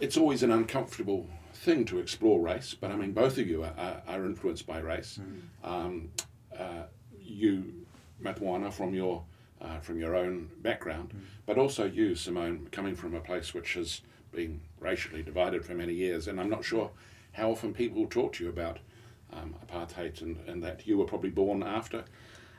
It's 0.00 0.16
always 0.16 0.42
an 0.42 0.52
uncomfortable 0.52 1.28
thing 1.52 1.84
to 1.84 1.98
explore 1.98 2.40
race, 2.40 2.74
but 2.80 2.90
I 2.90 2.96
mean 2.96 3.12
both 3.12 3.36
of 3.36 3.46
you 3.46 3.62
are, 3.62 3.74
are, 3.76 4.02
are 4.08 4.24
influenced 4.24 4.66
by 4.66 4.78
race. 4.78 5.20
Um, 5.62 6.08
uh, 6.58 6.84
you, 7.20 7.74
Matamoana, 8.22 8.72
from 8.72 8.94
your 8.94 9.22
uh, 9.60 9.78
from 9.80 9.98
your 9.98 10.14
own 10.14 10.50
background, 10.62 11.12
but 11.46 11.58
also 11.58 11.84
you, 11.84 12.10
Simoné, 12.10 12.70
coming 12.72 12.94
from 12.94 13.14
a 13.14 13.20
place 13.20 13.54
which 13.54 13.74
has 13.74 14.02
been 14.32 14.60
racially 14.80 15.22
divided 15.22 15.64
for 15.64 15.74
many 15.74 15.94
years, 15.94 16.28
and 16.28 16.40
I'm 16.40 16.50
not 16.50 16.64
sure 16.64 16.90
how 17.32 17.50
often 17.50 17.72
people 17.72 18.06
talk 18.06 18.34
to 18.34 18.44
you 18.44 18.50
about 18.50 18.78
um, 19.32 19.54
apartheid 19.66 20.20
and, 20.22 20.36
and 20.46 20.62
that 20.62 20.86
you 20.86 20.96
were 20.98 21.04
probably 21.04 21.30
born 21.30 21.62
after. 21.62 21.98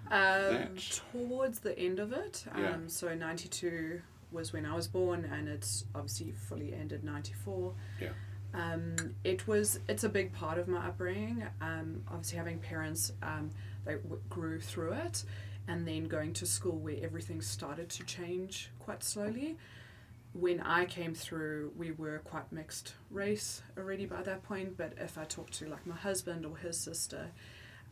Um, 0.10 0.54
That- 0.54 1.02
towards 1.12 1.60
the 1.60 1.78
end 1.78 2.00
of 2.00 2.14
it, 2.14 2.46
um, 2.52 2.62
Yeah. 2.64 2.78
so 2.88 3.14
92 3.14 4.02
was 4.32 4.52
when 4.54 4.66
I 4.66 4.76
was 4.76 4.88
born, 4.88 5.26
and 5.26 5.48
it's 5.48 5.86
obviously 5.96 6.32
fully 6.32 6.74
ended 6.74 7.04
94. 7.04 7.74
Yeah. 8.02 8.10
Um, 8.54 8.96
it 9.24 9.46
was 9.48 9.80
it's 9.88 10.04
a 10.04 10.10
big 10.10 10.34
part 10.34 10.58
of 10.58 10.68
my 10.68 10.88
upbringing. 10.88 11.44
Um, 11.62 12.04
obviously, 12.08 12.38
having 12.38 12.60
parents 12.60 13.12
um, 13.22 13.52
that 13.86 14.02
w- 14.04 14.22
grew 14.30 14.60
through 14.60 14.94
it, 14.94 15.24
and 15.68 15.88
then 15.88 16.06
going 16.06 16.34
to 16.34 16.46
school 16.46 16.78
where 16.78 16.98
everything 17.02 17.42
started 17.42 17.90
to 17.90 18.04
change 18.04 18.70
quite 18.80 19.04
slowly. 19.04 19.58
When 20.34 20.60
I 20.62 20.86
came 20.86 21.14
through, 21.14 21.74
we 21.76 21.92
were 21.92 22.20
quite 22.20 22.52
mixed 22.52 22.94
race 23.10 23.62
already 23.78 24.06
by 24.06 24.22
that 24.24 24.44
point. 24.44 24.78
But 24.78 24.94
if 24.98 25.18
I 25.18 25.24
talk 25.26 25.50
to 25.52 25.68
like 25.68 25.86
my 25.86 25.96
husband 25.96 26.46
or 26.46 26.58
his 26.58 26.78
sister, 26.78 27.32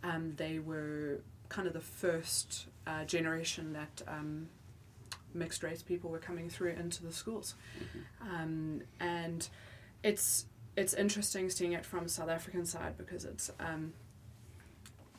um, 0.03 0.33
they 0.37 0.59
were 0.59 1.21
kind 1.49 1.67
of 1.67 1.73
the 1.73 1.81
first 1.81 2.67
uh, 2.87 3.03
generation 3.05 3.73
that 3.73 4.01
um, 4.07 4.47
mixed 5.33 5.63
race 5.63 5.81
people 5.81 6.09
were 6.09 6.19
coming 6.19 6.49
through 6.49 6.71
into 6.71 7.03
the 7.03 7.11
schools, 7.11 7.55
um, 8.21 8.81
and 8.99 9.49
it's 10.03 10.45
it's 10.77 10.93
interesting 10.93 11.49
seeing 11.49 11.73
it 11.73 11.85
from 11.85 12.07
South 12.07 12.29
African 12.29 12.65
side 12.65 12.97
because 12.97 13.25
it's 13.25 13.51
um, 13.59 13.93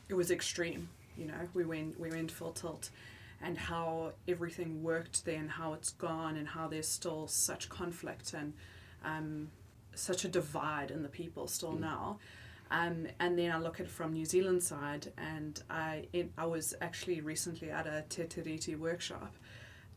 it 0.08 0.14
was 0.14 0.30
extreme. 0.30 0.88
You 1.16 1.26
know, 1.26 1.48
we 1.54 1.64
went 1.64 1.98
we 1.98 2.10
went 2.10 2.30
full 2.30 2.52
tilt, 2.52 2.90
and 3.40 3.56
how 3.56 4.12
everything 4.26 4.82
worked 4.82 5.24
then, 5.24 5.48
how 5.48 5.72
it's 5.74 5.90
gone, 5.90 6.36
and 6.36 6.48
how 6.48 6.68
there's 6.68 6.88
still 6.88 7.26
such 7.28 7.68
conflict 7.68 8.34
and 8.34 8.52
um, 9.04 9.50
such 9.94 10.24
a 10.24 10.28
divide 10.28 10.90
in 10.90 11.02
the 11.02 11.08
people 11.08 11.46
still 11.46 11.72
now. 11.72 12.18
Um, 12.70 13.06
and 13.20 13.38
then 13.38 13.52
I 13.52 13.58
look 13.58 13.78
at 13.78 13.86
it 13.86 13.92
from 13.92 14.12
New 14.12 14.24
Zealand 14.24 14.62
side, 14.62 15.12
and 15.16 15.62
I 15.70 16.08
it, 16.12 16.30
I 16.36 16.46
was 16.46 16.74
actually 16.80 17.20
recently 17.20 17.70
at 17.70 17.86
a 17.86 18.04
Te 18.08 18.24
Tiriti 18.24 18.76
workshop, 18.76 19.36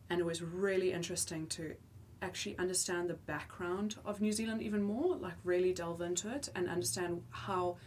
and 0.09 0.19
it 0.19 0.25
was 0.25 0.41
really 0.41 0.91
interesting 0.91 1.47
to 1.47 1.75
actually 2.21 2.57
understand 2.59 3.09
the 3.09 3.13
background 3.13 3.95
of 4.05 4.21
New 4.21 4.31
Zealand 4.31 4.61
even 4.61 4.83
more, 4.83 5.15
like 5.15 5.35
really 5.43 5.73
delve 5.73 6.01
into 6.01 6.33
it 6.33 6.49
and 6.55 6.69
understand 6.69 7.23
how 7.29 7.77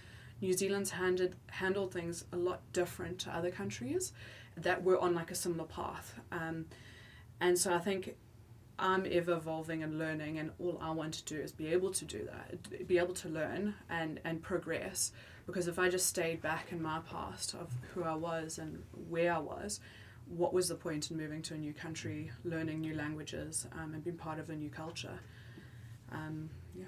New 0.42 0.52
Zealand's 0.52 0.90
handed 0.90 1.36
handled 1.46 1.92
things 1.94 2.24
a 2.32 2.36
lot 2.36 2.60
different 2.72 3.20
to 3.20 3.30
other 3.30 3.50
countries 3.50 4.12
that 4.56 4.82
were 4.82 4.98
on 4.98 5.14
like 5.14 5.30
a 5.30 5.34
similar 5.34 5.64
path. 5.64 6.20
Um, 6.32 6.66
and 7.40 7.56
so 7.56 7.72
I 7.72 7.78
think 7.78 8.16
I'm 8.78 9.06
ever 9.10 9.34
evolving 9.34 9.84
and 9.84 9.98
learning, 9.98 10.38
and 10.38 10.50
all 10.58 10.78
I 10.82 10.90
want 10.90 11.14
to 11.14 11.24
do 11.24 11.40
is 11.40 11.52
be 11.52 11.68
able 11.68 11.92
to 11.92 12.04
do 12.04 12.26
that, 12.26 12.86
be 12.88 12.98
able 12.98 13.14
to 13.14 13.28
learn 13.28 13.74
and, 13.88 14.20
and 14.24 14.42
progress. 14.42 15.12
Because 15.46 15.68
if 15.68 15.78
I 15.78 15.88
just 15.88 16.06
stayed 16.06 16.42
back 16.42 16.72
in 16.72 16.82
my 16.82 17.00
past 17.00 17.54
of 17.54 17.70
who 17.94 18.02
I 18.02 18.14
was 18.14 18.58
and 18.58 18.82
where 19.08 19.32
I 19.32 19.38
was, 19.38 19.80
what 20.26 20.52
was 20.52 20.68
the 20.68 20.74
point 20.74 21.10
in 21.10 21.16
moving 21.16 21.42
to 21.42 21.54
a 21.54 21.58
new 21.58 21.72
country, 21.72 22.32
learning 22.44 22.80
new 22.80 22.94
languages, 22.94 23.66
um, 23.78 23.94
and 23.94 24.02
being 24.02 24.16
part 24.16 24.38
of 24.38 24.50
a 24.50 24.56
new 24.56 24.70
culture? 24.70 25.18
Um, 26.10 26.50
yeah. 26.74 26.84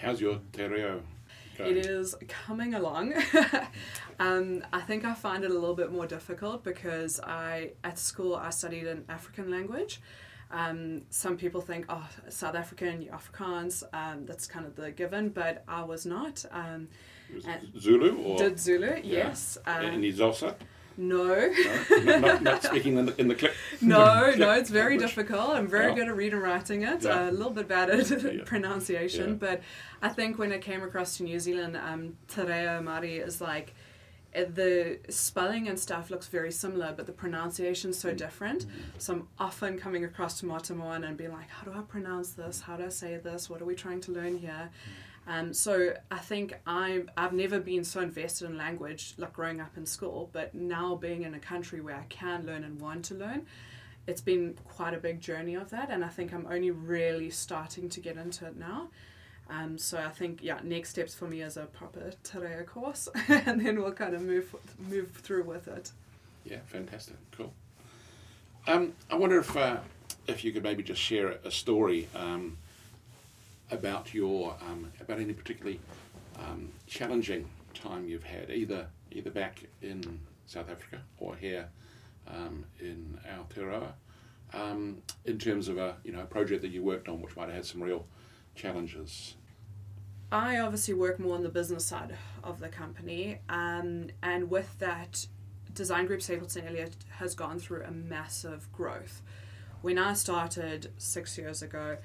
How's 0.00 0.20
your 0.20 0.40
te 0.52 0.64
reo 0.64 1.02
It 1.66 1.86
is 1.86 2.14
coming 2.28 2.74
along. 2.74 3.14
um, 4.18 4.62
I 4.72 4.80
think 4.80 5.04
I 5.04 5.14
find 5.14 5.44
it 5.44 5.50
a 5.50 5.54
little 5.54 5.74
bit 5.74 5.92
more 5.92 6.06
difficult 6.06 6.64
because 6.64 7.20
I 7.20 7.72
at 7.84 7.98
school 7.98 8.34
I 8.36 8.50
studied 8.50 8.86
an 8.86 9.04
African 9.08 9.50
language. 9.50 10.00
Um, 10.50 11.02
some 11.10 11.36
people 11.36 11.60
think, 11.60 11.84
oh, 11.88 12.08
South 12.30 12.54
African, 12.54 13.02
you're 13.02 13.14
Afrikaans. 13.14 13.82
Um, 13.92 14.24
that's 14.24 14.46
kind 14.46 14.64
of 14.64 14.76
the 14.76 14.90
given, 14.90 15.28
but 15.28 15.62
I 15.68 15.82
was 15.82 16.06
not. 16.06 16.44
Um, 16.50 16.88
Was 17.34 17.44
Zulu 17.78 18.16
or 18.16 18.38
did 18.38 18.58
Zulu, 18.58 18.94
Yeah. 18.96 19.28
yes. 19.28 19.58
Um, 19.66 19.84
and 19.84 20.04
Izosa? 20.04 20.54
No. 20.98 21.50
No, 22.02 22.18
not, 22.18 22.42
not, 22.42 22.62
speaking 22.64 22.98
in 22.98 23.06
the, 23.06 23.18
in 23.20 23.28
the 23.28 23.34
clip. 23.36 23.54
No, 23.80 24.32
no, 24.36 24.50
it's 24.52 24.68
very 24.68 24.98
language. 24.98 25.14
difficult. 25.14 25.50
I'm 25.50 25.68
very 25.68 25.90
Yeah. 25.90 25.94
good 25.94 26.08
at 26.08 26.16
reading 26.16 26.34
and 26.34 26.42
writing 26.42 26.82
it. 26.82 27.04
Yeah. 27.04 27.30
A 27.30 27.30
little 27.30 27.52
bit 27.52 27.68
bad 27.68 27.88
at 27.88 28.10
Yeah. 28.22 28.42
pronunciation, 28.44 29.36
but 29.36 29.62
I 30.02 30.08
think 30.08 30.38
when 30.38 30.52
I 30.52 30.58
came 30.58 30.82
across 30.82 31.16
to 31.18 31.22
New 31.22 31.38
Zealand, 31.38 31.76
um, 31.76 32.16
Te 32.26 32.42
Reo 32.42 32.82
Māori 32.82 33.24
is 33.24 33.40
like 33.40 33.74
uh, 34.36 34.40
the 34.52 34.98
spelling 35.08 35.68
and 35.68 35.78
stuff 35.78 36.10
looks 36.10 36.26
very 36.26 36.50
similar, 36.52 36.92
but 36.96 37.06
the 37.06 37.12
pronunciation's 37.12 37.96
Mm. 37.96 38.02
so 38.02 38.12
different. 38.14 38.66
So 38.98 39.12
I'm 39.14 39.28
often 39.38 39.78
coming 39.78 40.04
across 40.04 40.40
to 40.40 40.46
Matamoana 40.46 41.06
and 41.08 41.16
being 41.16 41.32
like, 41.32 41.48
how 41.48 41.62
do 41.64 41.78
I 41.78 41.82
pronounce 41.82 42.32
this? 42.32 42.60
How 42.62 42.76
do 42.76 42.84
I 42.84 42.88
say 42.90 43.16
this? 43.18 43.48
What 43.48 43.62
are 43.62 43.64
we 43.64 43.74
trying 43.76 44.00
to 44.02 44.12
learn 44.12 44.36
here? 44.36 44.68
Um, 45.28 45.52
so 45.52 45.92
I 46.10 46.18
think 46.18 46.54
I'm, 46.66 47.10
I've 47.14 47.34
never 47.34 47.60
been 47.60 47.84
so 47.84 48.00
invested 48.00 48.48
in 48.48 48.56
language 48.56 49.12
like 49.18 49.34
growing 49.34 49.60
up 49.60 49.76
in 49.76 49.84
school, 49.84 50.30
but 50.32 50.54
now 50.54 50.94
being 50.96 51.22
in 51.22 51.34
a 51.34 51.38
country 51.38 51.82
where 51.82 51.96
I 51.96 52.04
can 52.08 52.46
learn 52.46 52.64
and 52.64 52.80
want 52.80 53.04
to 53.06 53.14
learn, 53.14 53.46
it's 54.06 54.22
been 54.22 54.56
quite 54.66 54.94
a 54.94 54.96
big 54.96 55.20
journey 55.20 55.54
of 55.54 55.68
that, 55.68 55.90
and 55.90 56.02
I 56.02 56.08
think 56.08 56.32
I'm 56.32 56.46
only 56.50 56.70
really 56.70 57.28
starting 57.28 57.90
to 57.90 58.00
get 58.00 58.16
into 58.16 58.46
it 58.46 58.56
now. 58.56 58.88
Um, 59.50 59.76
so 59.76 59.98
I 59.98 60.08
think 60.08 60.42
yeah, 60.42 60.60
next 60.62 60.90
steps 60.90 61.14
for 61.14 61.26
me 61.26 61.42
is 61.42 61.58
a 61.58 61.66
proper 61.66 62.12
te 62.24 62.38
reo 62.38 62.62
course, 62.62 63.08
and 63.28 63.60
then 63.60 63.82
we'll 63.82 63.92
kind 63.92 64.14
of 64.14 64.22
move 64.22 64.56
move 64.88 65.10
through 65.10 65.44
with 65.44 65.68
it. 65.68 65.92
Yeah, 66.46 66.58
fantastic, 66.66 67.16
cool. 67.32 67.52
Um, 68.66 68.94
I 69.10 69.16
wonder 69.16 69.38
if 69.38 69.54
uh, 69.54 69.76
if 70.26 70.42
you 70.42 70.52
could 70.52 70.62
maybe 70.62 70.82
just 70.82 71.02
share 71.02 71.36
a 71.44 71.50
story 71.50 72.08
um, 72.14 72.56
about 73.70 74.14
your 74.14 74.56
um, 74.60 74.90
about 75.00 75.18
any 75.18 75.32
particularly 75.32 75.80
um, 76.38 76.70
challenging 76.86 77.48
time 77.74 78.08
you've 78.08 78.24
had, 78.24 78.50
either 78.50 78.86
either 79.12 79.30
back 79.30 79.64
in 79.82 80.20
South 80.46 80.70
Africa 80.70 81.02
or 81.18 81.36
here 81.36 81.68
um, 82.26 82.64
in 82.80 83.18
Aotearoa, 83.26 83.92
um, 84.52 85.02
in 85.24 85.38
terms 85.38 85.68
of 85.68 85.78
a 85.78 85.96
you 86.04 86.12
know 86.12 86.20
a 86.20 86.26
project 86.26 86.62
that 86.62 86.70
you 86.70 86.82
worked 86.82 87.08
on 87.08 87.20
which 87.20 87.36
might 87.36 87.46
have 87.46 87.54
had 87.54 87.66
some 87.66 87.82
real 87.82 88.06
challenges. 88.54 89.34
I 90.30 90.58
obviously 90.58 90.92
work 90.92 91.18
more 91.18 91.36
on 91.36 91.42
the 91.42 91.48
business 91.48 91.86
side 91.86 92.14
of 92.44 92.60
the 92.60 92.68
company, 92.68 93.38
um, 93.48 94.08
and 94.22 94.50
with 94.50 94.78
that, 94.78 95.26
Design 95.72 96.06
Group 96.06 96.20
Stapleton 96.20 96.66
Elliott 96.66 96.96
has 97.18 97.34
gone 97.34 97.58
through 97.58 97.84
a 97.84 97.90
massive 97.90 98.70
growth. 98.72 99.22
When 99.80 99.96
I 99.96 100.12
started 100.12 100.92
six 100.98 101.38
years 101.38 101.62
ago, 101.62 101.98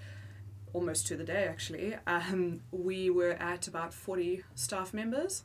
almost 0.74 1.08
to 1.08 1.16
the 1.16 1.24
day 1.24 1.46
actually, 1.46 1.96
um, 2.08 2.62
we 2.72 3.10
were 3.10 3.34
at 3.34 3.68
about 3.68 3.94
40 3.94 4.44
staff 4.56 4.94
members, 4.94 5.44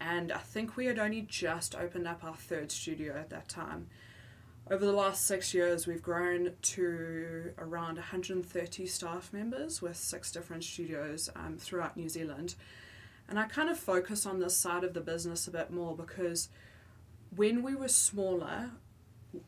and 0.00 0.32
I 0.32 0.38
think 0.38 0.76
we 0.76 0.86
had 0.86 0.98
only 0.98 1.22
just 1.22 1.74
opened 1.74 2.06
up 2.06 2.24
our 2.24 2.36
third 2.36 2.70
studio 2.70 3.16
at 3.16 3.30
that 3.30 3.48
time. 3.48 3.88
Over 4.70 4.84
the 4.84 4.92
last 4.92 5.26
six 5.26 5.54
years, 5.54 5.86
we've 5.86 6.02
grown 6.02 6.52
to 6.60 7.52
around 7.58 7.96
130 7.96 8.86
staff 8.86 9.32
members 9.32 9.80
with 9.80 9.96
six 9.96 10.30
different 10.30 10.62
studios 10.62 11.30
um, 11.34 11.56
throughout 11.58 11.96
New 11.96 12.08
Zealand. 12.08 12.54
And 13.28 13.38
I 13.38 13.46
kind 13.46 13.70
of 13.70 13.78
focus 13.78 14.26
on 14.26 14.40
this 14.40 14.56
side 14.56 14.84
of 14.84 14.94
the 14.94 15.00
business 15.00 15.48
a 15.48 15.50
bit 15.50 15.70
more 15.70 15.96
because 15.96 16.50
when 17.34 17.62
we 17.62 17.74
were 17.74 17.88
smaller, 17.88 18.70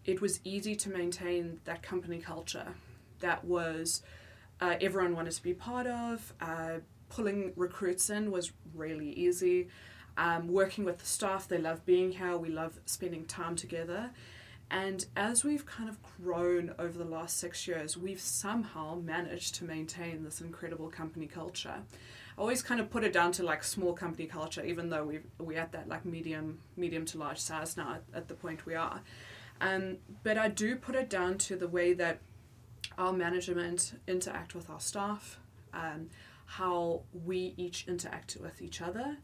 it 0.04 0.20
was 0.20 0.40
easy 0.42 0.74
to 0.76 0.90
maintain 0.90 1.60
that 1.64 1.82
company 1.82 2.18
culture 2.18 2.74
that 3.20 3.44
was 3.44 4.02
uh, 4.60 4.76
everyone 4.80 5.14
wanted 5.14 5.32
to 5.32 5.42
be 5.42 5.54
part 5.54 5.86
of. 5.86 6.32
Uh, 6.40 6.78
pulling 7.08 7.52
recruits 7.56 8.10
in 8.10 8.30
was 8.30 8.52
really 8.74 9.10
easy. 9.10 9.68
Um, 10.16 10.48
working 10.48 10.84
with 10.84 10.98
the 10.98 11.06
staff, 11.06 11.48
they 11.48 11.58
love 11.58 11.84
being 11.86 12.12
here. 12.12 12.36
We 12.36 12.50
love 12.50 12.78
spending 12.86 13.24
time 13.24 13.56
together. 13.56 14.10
And 14.70 15.04
as 15.16 15.42
we've 15.42 15.66
kind 15.66 15.88
of 15.88 15.98
grown 16.22 16.74
over 16.78 16.96
the 16.96 17.04
last 17.04 17.38
six 17.38 17.66
years, 17.66 17.96
we've 17.96 18.20
somehow 18.20 18.94
managed 18.94 19.56
to 19.56 19.64
maintain 19.64 20.22
this 20.22 20.40
incredible 20.40 20.88
company 20.88 21.26
culture. 21.26 21.74
I 22.38 22.40
always 22.40 22.62
kind 22.62 22.80
of 22.80 22.88
put 22.88 23.02
it 23.02 23.12
down 23.12 23.32
to 23.32 23.42
like 23.42 23.64
small 23.64 23.92
company 23.92 24.26
culture, 24.26 24.64
even 24.64 24.88
though 24.88 25.04
we 25.04 25.20
we're 25.38 25.58
at 25.58 25.72
that 25.72 25.88
like 25.88 26.04
medium 26.04 26.60
medium 26.76 27.04
to 27.06 27.18
large 27.18 27.38
size 27.38 27.76
now 27.76 27.94
at, 27.94 28.02
at 28.14 28.28
the 28.28 28.34
point 28.34 28.64
we 28.64 28.74
are. 28.74 29.00
Um, 29.60 29.98
but 30.22 30.38
I 30.38 30.48
do 30.48 30.76
put 30.76 30.94
it 30.94 31.10
down 31.10 31.36
to 31.38 31.56
the 31.56 31.68
way 31.68 31.92
that 31.94 32.20
our 33.00 33.14
management 33.14 33.94
interact 34.06 34.54
with 34.54 34.68
our 34.68 34.78
staff, 34.78 35.40
um, 35.72 36.10
how 36.44 37.00
we 37.24 37.54
each 37.56 37.88
interact 37.88 38.36
with 38.40 38.60
each 38.60 38.82
other, 38.82 39.16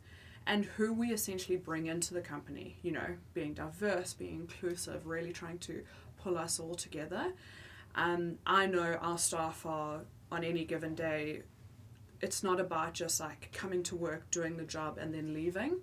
and 0.46 0.64
who 0.64 0.94
we 0.94 1.12
essentially 1.12 1.58
bring 1.58 1.86
into 1.86 2.14
the 2.14 2.22
company. 2.22 2.78
You 2.82 2.92
know, 2.92 3.16
being 3.34 3.52
diverse, 3.52 4.14
being 4.14 4.36
inclusive, 4.36 5.06
really 5.06 5.32
trying 5.32 5.58
to 5.58 5.82
pull 6.22 6.38
us 6.38 6.58
all 6.58 6.74
together. 6.74 7.34
Um, 7.94 8.38
I 8.46 8.66
know 8.66 8.96
our 9.00 9.18
staff 9.18 9.66
are 9.66 10.00
on 10.32 10.42
any 10.42 10.64
given 10.64 10.94
day. 10.94 11.42
It's 12.22 12.42
not 12.42 12.58
about 12.58 12.94
just 12.94 13.20
like 13.20 13.50
coming 13.52 13.82
to 13.84 13.94
work, 13.96 14.30
doing 14.30 14.56
the 14.56 14.64
job, 14.64 14.96
and 14.96 15.12
then 15.12 15.34
leaving. 15.34 15.76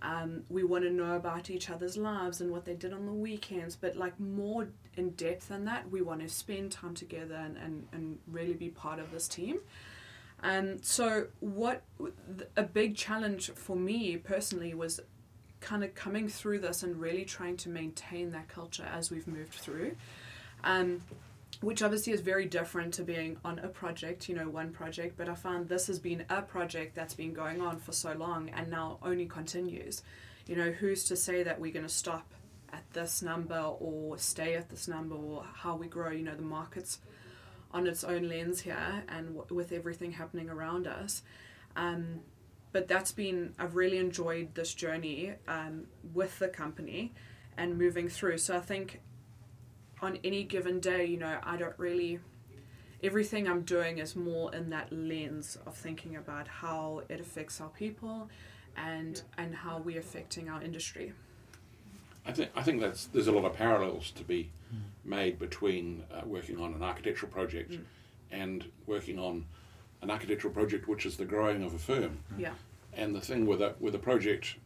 Um, 0.00 0.44
we 0.48 0.64
want 0.64 0.84
to 0.84 0.90
know 0.90 1.14
about 1.14 1.50
each 1.50 1.68
other's 1.68 1.96
lives 1.98 2.40
and 2.40 2.50
what 2.50 2.64
they 2.64 2.74
did 2.74 2.94
on 2.94 3.04
the 3.04 3.12
weekends, 3.12 3.76
but 3.76 3.96
like 3.96 4.18
more 4.18 4.68
in 4.96 5.10
depth 5.10 5.48
than 5.48 5.64
that, 5.66 5.90
we 5.90 6.02
want 6.02 6.20
to 6.20 6.28
spend 6.28 6.72
time 6.72 6.94
together 6.94 7.34
and, 7.34 7.56
and, 7.56 7.86
and 7.92 8.18
really 8.26 8.54
be 8.54 8.68
part 8.68 8.98
of 8.98 9.10
this 9.10 9.28
team. 9.28 9.58
Um, 10.42 10.82
so, 10.82 11.28
what 11.40 11.82
a 12.56 12.62
big 12.62 12.96
challenge 12.96 13.50
for 13.52 13.76
me 13.76 14.16
personally 14.16 14.74
was 14.74 15.00
kind 15.60 15.82
of 15.82 15.94
coming 15.94 16.28
through 16.28 16.58
this 16.58 16.82
and 16.82 17.00
really 17.00 17.24
trying 17.24 17.56
to 17.56 17.70
maintain 17.70 18.30
that 18.32 18.48
culture 18.48 18.86
as 18.92 19.10
we've 19.10 19.26
moved 19.26 19.54
through. 19.54 19.96
Um, 20.62 21.00
which 21.60 21.82
obviously 21.82 22.12
is 22.12 22.20
very 22.20 22.44
different 22.44 22.92
to 22.94 23.02
being 23.02 23.38
on 23.44 23.58
a 23.60 23.68
project, 23.68 24.28
you 24.28 24.34
know, 24.34 24.48
one 24.48 24.70
project, 24.70 25.16
but 25.16 25.28
I 25.28 25.34
found 25.34 25.68
this 25.68 25.86
has 25.86 25.98
been 25.98 26.24
a 26.28 26.42
project 26.42 26.94
that's 26.94 27.14
been 27.14 27.32
going 27.32 27.62
on 27.62 27.78
for 27.78 27.92
so 27.92 28.12
long 28.12 28.50
and 28.50 28.70
now 28.70 28.98
only 29.02 29.26
continues. 29.26 30.02
You 30.46 30.56
know, 30.56 30.72
who's 30.72 31.04
to 31.04 31.16
say 31.16 31.42
that 31.42 31.58
we're 31.58 31.72
going 31.72 31.86
to 31.86 31.92
stop 31.92 32.34
at 32.76 32.84
this 32.92 33.22
number 33.22 33.62
or 33.86 34.18
stay 34.18 34.54
at 34.54 34.68
this 34.68 34.86
number 34.88 35.14
or 35.14 35.44
how 35.62 35.76
we 35.76 35.86
grow? 35.86 36.10
You 36.10 36.24
know, 36.28 36.36
the 36.36 36.42
market's 36.58 36.98
on 37.70 37.86
its 37.86 38.04
own 38.04 38.28
lens 38.28 38.60
here 38.60 39.04
and 39.08 39.24
w- 39.36 39.54
with 39.58 39.72
everything 39.72 40.12
happening 40.12 40.48
around 40.50 40.86
us. 40.86 41.22
Um, 41.76 42.20
but 42.72 42.88
that's 42.88 43.12
been, 43.12 43.54
I've 43.58 43.76
really 43.76 43.98
enjoyed 43.98 44.54
this 44.54 44.74
journey 44.74 45.34
um, 45.46 45.86
with 46.12 46.38
the 46.38 46.48
company 46.48 47.12
and 47.56 47.78
moving 47.78 48.08
through. 48.08 48.38
So 48.38 48.56
I 48.56 48.60
think 48.60 49.00
on 50.00 50.18
any 50.24 50.44
given 50.44 50.80
day, 50.80 51.04
you 51.06 51.18
know, 51.18 51.38
I 51.42 51.56
don't 51.56 51.78
really. 51.78 52.20
Everything 53.02 53.46
I'm 53.46 53.62
doing 53.62 53.98
is 53.98 54.16
more 54.16 54.54
in 54.54 54.70
that 54.70 54.90
lens 54.90 55.58
of 55.66 55.76
thinking 55.76 56.16
about 56.16 56.48
how 56.48 57.02
it 57.08 57.20
affects 57.20 57.60
our 57.60 57.68
people, 57.68 58.30
and 58.76 59.20
and 59.36 59.54
how 59.54 59.78
we're 59.78 59.98
affecting 59.98 60.48
our 60.48 60.62
industry. 60.62 61.12
I 62.26 62.32
think 62.32 62.50
I 62.56 62.62
think 62.62 62.80
that's 62.80 63.06
there's 63.06 63.26
a 63.26 63.32
lot 63.32 63.44
of 63.44 63.54
parallels 63.54 64.10
to 64.12 64.24
be 64.24 64.50
hmm. 64.70 64.78
made 65.08 65.38
between 65.38 66.04
uh, 66.12 66.22
working 66.24 66.58
on 66.60 66.74
an 66.74 66.82
architectural 66.82 67.30
project 67.30 67.72
Mm. 67.72 67.84
and 68.30 68.64
working 68.86 69.18
on 69.18 69.46
an 70.02 70.10
architectural 70.10 70.52
project 70.52 70.88
which 70.88 71.06
is 71.06 71.16
the 71.16 71.24
growing 71.24 71.62
of 71.62 71.74
a 71.74 71.78
firm. 71.78 72.18
Hmm. 72.34 72.40
Yeah, 72.40 72.54
And 72.92 73.14
the 73.14 73.20
thing 73.20 73.46
with 73.46 73.60
a 73.62 73.74
with 73.80 73.94
a 73.94 73.98
project 73.98 74.56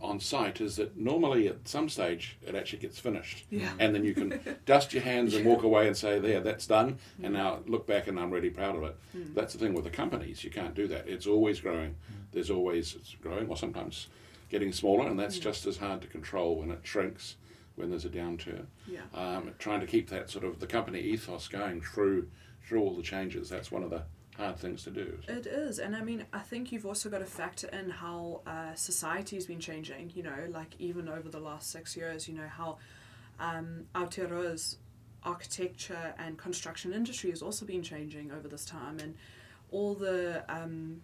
on 0.00 0.20
site 0.20 0.60
is 0.60 0.76
that 0.76 0.96
normally 0.98 1.48
at 1.48 1.66
some 1.66 1.88
stage 1.88 2.36
it 2.46 2.54
actually 2.54 2.80
gets 2.80 2.98
finished. 2.98 3.46
Yeah. 3.50 3.70
And 3.78 3.94
then 3.94 4.04
you 4.04 4.14
can 4.14 4.40
dust 4.66 4.92
your 4.92 5.02
hands 5.02 5.34
and 5.34 5.46
walk 5.46 5.62
away 5.70 5.86
and 5.86 5.96
say, 5.96 6.18
there, 6.18 6.40
that's 6.40 6.66
done. 6.66 6.98
And 7.22 7.28
hmm. 7.28 7.40
now 7.42 7.60
look 7.66 7.86
back 7.86 8.06
and 8.08 8.18
I'm 8.18 8.30
really 8.30 8.50
proud 8.50 8.76
of 8.76 8.82
it. 8.82 8.96
That's 9.34 9.52
the 9.52 9.58
thing 9.58 9.74
with 9.74 9.84
the 9.84 9.90
companies. 9.90 10.44
You 10.44 10.50
can't 10.50 10.74
do 10.74 10.86
that. 10.88 11.08
It's 11.08 11.26
always 11.26 11.60
growing. 11.60 11.96
There's 12.32 12.50
always 12.50 12.94
it's 12.96 13.14
growing 13.22 13.48
or 13.48 13.56
sometimes 13.56 14.08
getting 14.54 14.72
smaller 14.72 15.08
and 15.08 15.18
that's 15.18 15.36
just 15.40 15.66
as 15.66 15.76
hard 15.78 16.00
to 16.00 16.06
control 16.06 16.54
when 16.60 16.70
it 16.70 16.78
shrinks, 16.84 17.34
when 17.74 17.90
there's 17.90 18.04
a 18.04 18.08
downturn. 18.08 18.66
yeah, 18.86 19.00
Um, 19.12 19.50
trying 19.58 19.80
to 19.80 19.86
keep 19.86 20.08
that 20.10 20.30
sort 20.30 20.44
of 20.44 20.60
the 20.60 20.66
company 20.68 21.00
ethos 21.00 21.48
going 21.48 21.80
through 21.80 22.28
through 22.64 22.80
all 22.80 22.94
the 22.94 23.02
changes. 23.02 23.48
That's 23.48 23.72
one 23.72 23.82
of 23.82 23.90
the 23.90 24.04
hard 24.36 24.56
things 24.56 24.84
to 24.84 24.90
do. 24.90 25.18
it 25.28 25.46
is. 25.46 25.80
And 25.80 25.96
I 25.96 26.02
mean, 26.02 26.24
I 26.32 26.38
think 26.38 26.70
you've 26.70 26.86
also 26.86 27.10
got 27.10 27.18
to 27.18 27.26
factor 27.26 27.66
in 27.66 27.90
how 27.90 28.42
uh, 28.46 28.74
society's 28.74 29.46
been 29.46 29.58
changing. 29.60 30.12
You 30.14 30.22
know, 30.22 30.46
like 30.50 30.76
even 30.78 31.08
over 31.08 31.28
the 31.28 31.40
last 31.40 31.72
six 31.72 31.96
years, 31.96 32.28
you 32.28 32.34
know 32.34 32.46
how 32.48 32.78
um, 33.40 33.86
Aotearoa's 33.96 34.78
architecture 35.24 36.14
and 36.18 36.38
construction 36.38 36.92
industry 36.92 37.30
has 37.30 37.42
also 37.42 37.66
been 37.66 37.82
changing 37.82 38.30
over 38.30 38.46
this 38.46 38.64
time, 38.64 39.00
and 39.00 39.16
all 39.72 39.94
the 39.94 40.44
um, 40.48 41.00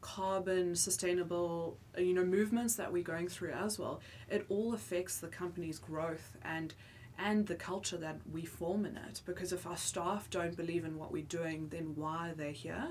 carbon 0.00 0.76
sustainable 0.76 1.76
uh, 1.96 2.00
you 2.00 2.14
know 2.14 2.24
movements 2.24 2.76
that 2.76 2.92
we're 2.92 3.02
going 3.02 3.28
through 3.28 3.50
as 3.50 3.78
well 3.78 4.00
it 4.30 4.46
all 4.48 4.72
affects 4.72 5.18
the 5.18 5.26
company's 5.26 5.78
growth 5.78 6.36
and 6.44 6.74
and 7.18 7.46
the 7.46 7.54
culture 7.54 7.96
that 7.96 8.16
we 8.32 8.44
form 8.44 8.86
in 8.86 8.96
it. 8.96 9.20
Because 9.26 9.52
if 9.52 9.66
our 9.66 9.76
staff 9.76 10.30
don't 10.30 10.56
believe 10.56 10.84
in 10.84 10.96
what 10.96 11.12
we're 11.12 11.22
doing 11.22 11.68
then 11.70 11.94
why 11.96 12.30
are 12.30 12.34
they 12.34 12.52
here? 12.52 12.88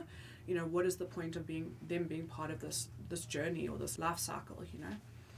You 0.48 0.56
know 0.56 0.66
what 0.66 0.86
is 0.86 0.98
the 0.98 1.06
point 1.06 1.36
of 1.36 1.48
being 1.48 1.76
them 1.88 2.06
being 2.06 2.28
part 2.28 2.52
of 2.52 2.60
this 2.60 2.90
this 3.10 3.26
journey 3.26 3.68
or 3.68 3.78
this 3.78 3.98
life 3.98 4.20
cycle 4.20 4.62
you 4.74 4.80
know? 4.80 4.96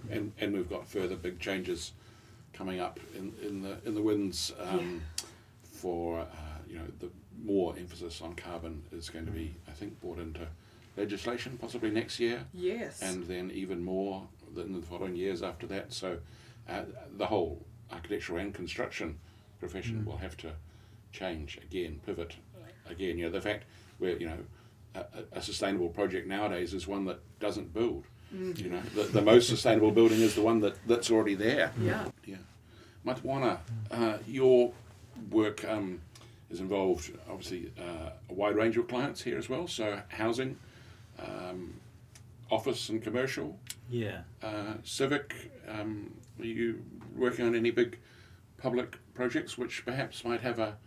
And 0.09 0.31
and 0.39 0.53
we've 0.53 0.69
got 0.69 0.87
further 0.87 1.15
big 1.15 1.39
changes 1.39 1.93
coming 2.53 2.79
up 2.79 2.99
in, 3.15 3.33
in 3.43 3.61
the 3.61 3.77
in 3.85 3.93
the 3.93 4.01
winds 4.01 4.53
um, 4.59 5.01
for 5.63 6.21
uh, 6.21 6.25
you 6.67 6.77
know 6.77 6.85
the 6.99 7.09
more 7.43 7.75
emphasis 7.77 8.21
on 8.21 8.33
carbon 8.33 8.83
is 8.91 9.09
going 9.09 9.25
to 9.25 9.31
be 9.31 9.55
I 9.67 9.71
think 9.71 9.99
brought 10.01 10.19
into 10.19 10.47
legislation 10.99 11.57
possibly 11.59 11.89
next 11.91 12.19
year 12.19 12.45
Yes. 12.53 13.01
and 13.01 13.23
then 13.25 13.51
even 13.51 13.81
more 13.83 14.27
in 14.55 14.73
the 14.73 14.81
following 14.81 15.15
years 15.15 15.41
after 15.41 15.65
that. 15.67 15.93
So 15.93 16.17
uh, 16.67 16.83
the 17.17 17.25
whole 17.25 17.65
architectural 17.91 18.39
and 18.39 18.53
construction 18.53 19.17
profession 19.59 20.05
will 20.05 20.17
have 20.17 20.35
to 20.37 20.51
change 21.11 21.57
again, 21.57 21.99
pivot 22.05 22.35
again. 22.89 23.17
You 23.17 23.25
know, 23.25 23.31
the 23.31 23.41
fact 23.41 23.63
where 23.99 24.17
you 24.17 24.27
know 24.27 24.37
a, 24.95 25.05
a- 25.33 25.41
sustainable 25.41 25.89
project 25.89 26.27
nowadays 26.27 26.73
is 26.73 26.87
one 26.87 27.05
that 27.05 27.19
doesn't 27.39 27.73
build. 27.73 28.05
You 28.31 28.69
know, 28.69 28.81
the, 28.93 29.03
the 29.03 29.21
most 29.23 29.49
sustainable 29.49 29.89
building 29.91 30.21
is 30.21 30.35
the 30.35 30.41
one 30.43 30.59
that, 30.59 30.75
that's 30.87 31.09
already 31.09 31.33
there. 31.33 31.71
yeah. 31.81 32.05
Yeah. 32.25 32.35
Matamoana, 33.03 33.57
uh, 33.89 34.17
your 34.27 34.71
work 35.31 35.65
um, 35.67 35.99
is 36.51 36.59
involved, 36.59 37.11
obviously, 37.27 37.71
uh, 37.79 38.09
a 38.29 38.33
wide 38.33 38.55
range 38.55 38.77
of 38.77 38.87
clients 38.87 39.23
here 39.23 39.37
as 39.39 39.49
well. 39.49 39.67
So, 39.67 39.99
housing, 40.09 40.57
um, 41.25 41.73
office 42.51 42.89
and 42.89 43.01
commercial, 43.01 43.57
Yeah. 43.89 44.21
uh, 44.41 44.75
civic. 44.83 45.51
Um, 45.67 46.13
are 46.39 46.45
you 46.45 46.83
working 47.15 47.45
on 47.45 47.55
any 47.55 47.71
big 47.71 47.97
public 48.57 48.97
projects 49.13 49.57
which 49.57 49.85
perhaps 49.85 50.23
might 50.23 50.41
have 50.41 50.59
a 50.59 50.77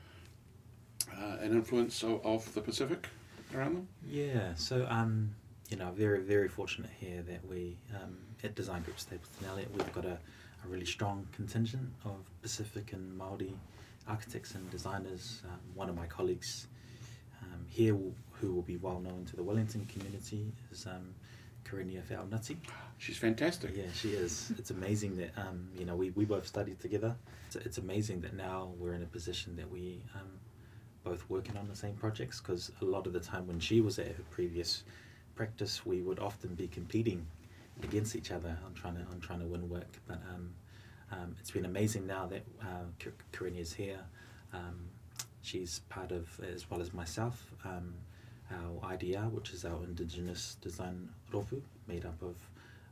uh, 1.18 1.36
an 1.40 1.52
influence 1.52 2.02
of, 2.02 2.24
of 2.24 2.52
the 2.54 2.60
Pacific 2.60 3.08
around 3.54 3.74
them? 3.74 3.88
Yeah, 4.08 4.54
so 4.54 4.86
um, 4.88 5.34
you 5.68 5.76
know, 5.76 5.90
very 5.92 6.20
very 6.20 6.48
fortunate 6.48 6.90
here 6.98 7.22
that 7.22 7.44
we 7.46 7.76
um, 7.94 8.16
at 8.42 8.54
Design 8.54 8.82
Group 8.82 8.98
Stapleton 8.98 9.46
Elliott 9.48 9.70
we've 9.72 9.92
got 9.92 10.04
a, 10.04 10.18
a 10.64 10.68
really 10.68 10.86
strong 10.86 11.26
contingent 11.32 11.88
of 12.04 12.16
Pacific 12.40 12.92
and 12.92 13.16
Maori 13.16 13.54
architects 14.08 14.54
and 14.54 14.68
designers. 14.70 15.42
Um, 15.44 15.58
one 15.74 15.88
of 15.88 15.96
my 15.96 16.06
colleagues 16.06 16.66
um, 17.42 17.64
here, 17.68 17.94
will, 17.94 18.14
who 18.42 18.52
will 18.52 18.62
be 18.62 18.76
well 18.76 18.98
known 18.98 19.24
to 19.24 19.36
the 19.36 19.42
Wellington 19.42 19.86
community, 19.86 20.52
is 20.72 20.84
um, 20.86 21.14
Karenia 21.64 22.02
Whaunati. 22.02 22.56
She's 22.98 23.16
fantastic. 23.16 23.70
Yeah, 23.74 23.84
she 23.94 24.10
is. 24.10 24.52
It's 24.58 24.70
amazing 24.70 25.16
that 25.16 25.30
um, 25.38 25.68
you 25.78 25.86
know 25.86 25.94
we, 25.94 26.10
we 26.10 26.24
both 26.24 26.46
studied 26.46 26.80
together. 26.80 27.14
It's, 27.46 27.56
it's 27.56 27.78
amazing 27.78 28.20
that 28.22 28.34
now 28.34 28.72
we're 28.78 28.94
in 28.94 29.02
a 29.02 29.06
position 29.06 29.54
that 29.56 29.70
we 29.70 30.02
um, 30.16 30.28
both 31.04 31.24
working 31.30 31.56
on 31.56 31.68
the 31.68 31.76
same 31.76 31.94
projects 31.94 32.40
because 32.40 32.72
a 32.80 32.84
lot 32.84 33.06
of 33.06 33.12
the 33.12 33.20
time 33.20 33.46
when 33.46 33.60
she 33.60 33.80
was 33.80 33.98
at 34.00 34.08
her 34.08 34.24
previous 34.30 34.82
practice, 35.36 35.86
we 35.86 36.02
would 36.02 36.18
often 36.18 36.54
be 36.54 36.66
competing 36.66 37.24
against 37.82 38.16
each 38.16 38.32
other 38.32 38.58
on 38.66 38.74
trying 38.74 38.96
to 38.96 39.02
on 39.12 39.20
trying 39.20 39.40
to 39.40 39.46
win 39.46 39.68
work. 39.68 40.00
But 40.08 40.18
um, 40.34 40.50
um, 41.12 41.36
it's 41.40 41.52
been 41.52 41.64
amazing 41.64 42.08
now 42.08 42.26
that 42.26 42.42
uh, 42.60 43.06
Karenia's 43.32 43.72
here. 43.72 44.00
Um, 44.52 44.88
she's 45.42 45.80
part 45.88 46.12
of, 46.12 46.28
as 46.54 46.70
well 46.70 46.80
as 46.80 46.92
myself, 46.92 47.52
um, 47.64 47.94
our 48.52 48.96
IDR, 48.96 49.30
which 49.30 49.50
is 49.50 49.64
our 49.64 49.82
Indigenous 49.84 50.56
Design 50.60 51.08
Rōpū, 51.32 51.60
made 51.86 52.04
up 52.04 52.20
of 52.22 52.36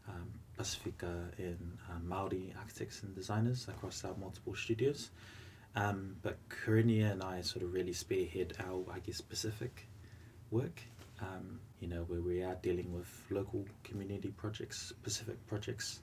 um, 0.09 0.29
Pacifica 0.57 1.31
and 1.39 1.79
uh, 1.89 1.99
Maori 2.03 2.53
architects 2.59 3.03
and 3.03 3.15
designers 3.15 3.69
across 3.69 4.05
our 4.05 4.15
multiple 4.21 4.55
studios. 4.55 5.11
Um, 5.77 6.17
but 6.23 6.37
Karinia 6.49 7.13
and 7.13 7.23
I 7.23 7.43
sort 7.43 7.65
of 7.65 7.73
really 7.73 7.93
spearhead 7.93 8.55
our, 8.59 8.85
I 8.93 8.99
guess, 8.99 9.21
Pacific 9.21 9.87
work. 10.51 10.81
Um, 11.21 11.61
you 11.81 11.89
know, 11.89 12.05
where 12.09 12.21
we 12.21 12.43
are 12.43 12.57
dealing 12.63 12.95
with 12.95 13.09
local 13.31 13.67
community 13.85 14.29
projects, 14.31 14.93
Pacific 15.03 15.47
projects, 15.47 16.01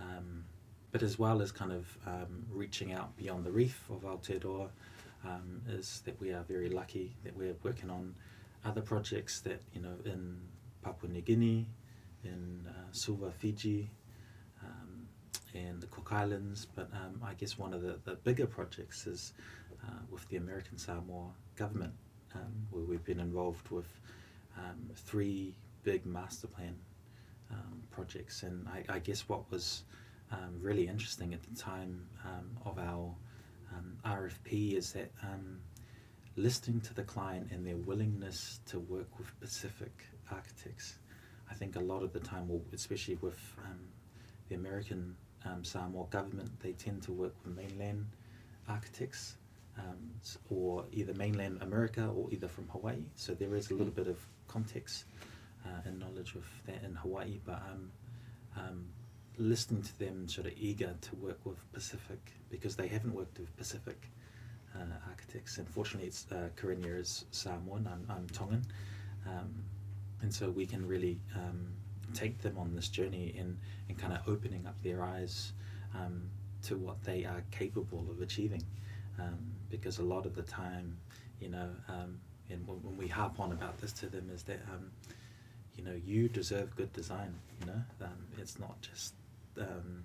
um, 0.00 0.44
but 0.92 1.02
as 1.02 1.18
well 1.18 1.40
as 1.40 1.50
kind 1.50 1.72
of 1.72 1.98
um, 2.06 2.44
reaching 2.50 2.92
out 2.92 3.16
beyond 3.16 3.44
the 3.44 3.50
reef 3.50 3.84
of 3.90 4.02
Aotearoa, 4.02 4.68
um, 5.24 5.62
is 5.68 6.02
that 6.04 6.20
we 6.20 6.32
are 6.32 6.42
very 6.42 6.68
lucky 6.68 7.16
that 7.24 7.34
we're 7.36 7.56
working 7.62 7.90
on 7.90 8.14
other 8.64 8.80
projects 8.80 9.40
that 9.40 9.60
you 9.72 9.80
know 9.80 9.94
in 10.04 10.38
Papua 10.82 11.10
New 11.10 11.20
Guinea, 11.20 11.66
in 12.24 12.66
uh, 12.68 12.72
Suva, 12.92 13.30
Fiji, 13.30 13.90
um, 14.62 15.06
and 15.54 15.80
the 15.80 15.86
Cook 15.86 16.12
Islands. 16.12 16.66
But 16.74 16.90
um, 16.92 17.20
I 17.24 17.34
guess 17.34 17.58
one 17.58 17.74
of 17.74 17.82
the, 17.82 17.98
the 18.04 18.14
bigger 18.16 18.46
projects 18.46 19.06
is 19.06 19.32
uh, 19.82 20.00
with 20.10 20.28
the 20.28 20.36
American 20.36 20.78
Samoa 20.78 21.30
government, 21.56 21.94
um, 22.34 22.66
where 22.70 22.84
we've 22.84 23.04
been 23.04 23.20
involved 23.20 23.68
with 23.70 23.88
um, 24.58 24.90
three 24.94 25.54
big 25.82 26.06
master 26.06 26.46
plan 26.46 26.76
um, 27.50 27.82
projects. 27.90 28.42
And 28.42 28.66
I, 28.68 28.84
I 28.94 28.98
guess 28.98 29.28
what 29.28 29.50
was 29.50 29.84
um, 30.32 30.58
really 30.60 30.88
interesting 30.88 31.34
at 31.34 31.42
the 31.42 31.54
time 31.54 32.06
of 32.64 32.78
our 32.78 33.14
RFP 34.06 34.74
is 34.74 34.92
that 34.92 35.10
listening 36.36 36.80
to 36.80 36.94
the 36.94 37.02
client 37.02 37.48
and 37.52 37.66
their 37.66 37.76
willingness 37.76 38.60
to 38.66 38.80
work 38.80 39.18
with 39.18 39.28
Pacific 39.40 39.92
architects. 40.30 40.98
I 41.50 41.54
think 41.54 41.76
a 41.76 41.80
lot 41.80 42.02
of 42.02 42.12
the 42.12 42.20
time, 42.20 42.50
especially 42.72 43.16
with 43.16 43.38
um, 43.64 43.80
the 44.48 44.56
American 44.56 45.16
um, 45.44 45.62
Samoa 45.62 46.06
government, 46.10 46.50
they 46.60 46.72
tend 46.72 47.02
to 47.04 47.12
work 47.12 47.34
with 47.44 47.54
mainland 47.54 48.06
architects 48.68 49.36
um, 49.78 50.10
or 50.50 50.84
either 50.92 51.14
mainland 51.14 51.58
America 51.62 52.06
or 52.06 52.28
either 52.32 52.48
from 52.48 52.68
Hawaii. 52.68 53.02
So 53.14 53.34
there 53.34 53.54
is 53.54 53.70
a 53.70 53.74
little 53.74 53.92
bit 53.92 54.08
of 54.08 54.18
context 54.48 55.04
uh, 55.64 55.80
and 55.84 55.98
knowledge 55.98 56.34
of 56.34 56.44
that 56.66 56.82
in 56.82 56.94
Hawaii, 56.94 57.40
but 57.44 57.62
um, 57.70 57.90
um, 58.56 58.86
listening 59.36 59.82
to 59.82 59.98
them 59.98 60.28
sort 60.28 60.46
of 60.46 60.52
eager 60.56 60.94
to 61.00 61.16
work 61.16 61.38
with 61.44 61.58
Pacific 61.72 62.32
because 62.50 62.76
they 62.76 62.88
haven't 62.88 63.14
worked 63.14 63.38
with 63.38 63.56
Pacific 63.56 64.10
architects. 65.08 65.58
Unfortunately, 65.58 66.08
it's 66.08 66.26
uh, 66.32 66.48
Karinia 66.56 67.00
is 67.00 67.24
Samoan. 67.30 67.88
I'm, 67.90 68.06
I'm 68.08 68.26
Tongan, 68.28 68.64
um, 69.26 69.54
and 70.22 70.32
so 70.32 70.50
we 70.50 70.66
can 70.66 70.86
really 70.86 71.18
um, 71.34 71.66
take 72.12 72.40
them 72.40 72.58
on 72.58 72.74
this 72.74 72.88
journey 72.88 73.34
and 73.38 73.58
and 73.88 73.98
kind 73.98 74.12
of 74.12 74.20
opening 74.28 74.66
up 74.66 74.74
their 74.82 75.02
eyes 75.02 75.52
um, 75.94 76.22
to 76.62 76.76
what 76.76 77.02
they 77.04 77.24
are 77.24 77.42
capable 77.50 78.06
of 78.10 78.20
achieving. 78.20 78.62
Um, 79.18 79.38
because 79.70 79.98
a 79.98 80.02
lot 80.02 80.26
of 80.26 80.34
the 80.34 80.42
time, 80.42 80.96
you 81.40 81.48
know, 81.48 81.68
um, 81.88 82.18
and 82.50 82.66
when, 82.66 82.78
when 82.82 82.96
we 82.96 83.06
harp 83.08 83.38
on 83.40 83.52
about 83.52 83.78
this 83.78 83.92
to 83.92 84.06
them, 84.06 84.30
is 84.32 84.42
that 84.44 84.60
um, 84.72 84.90
you 85.76 85.84
know 85.84 85.98
you 86.04 86.28
deserve 86.28 86.74
good 86.76 86.92
design. 86.92 87.34
You 87.60 87.66
know, 87.66 87.82
um, 88.02 88.26
it's 88.38 88.58
not 88.58 88.80
just 88.80 89.14
um, 89.58 90.04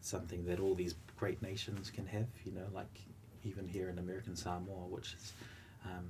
something 0.00 0.44
that 0.46 0.60
all 0.60 0.74
these 0.74 0.94
great 1.16 1.42
nations 1.42 1.90
can 1.90 2.06
have. 2.06 2.28
You 2.44 2.52
know, 2.52 2.66
like 2.72 3.00
even 3.44 3.66
here 3.66 3.88
in 3.88 3.98
American 3.98 4.36
Samoa, 4.36 4.86
which 4.88 5.14
is 5.14 5.32
um, 5.84 6.06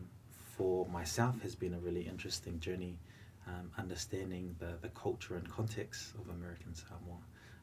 for 0.56 0.86
myself 0.86 1.40
has 1.42 1.54
been 1.54 1.74
a 1.74 1.78
really 1.78 2.02
interesting 2.02 2.60
journey. 2.60 2.98
Um, 3.46 3.70
understanding 3.78 4.54
the, 4.58 4.74
the 4.80 4.90
culture 4.90 5.34
and 5.34 5.48
context 5.50 6.14
of 6.14 6.28
American 6.28 6.74
Samoa, 6.74 7.18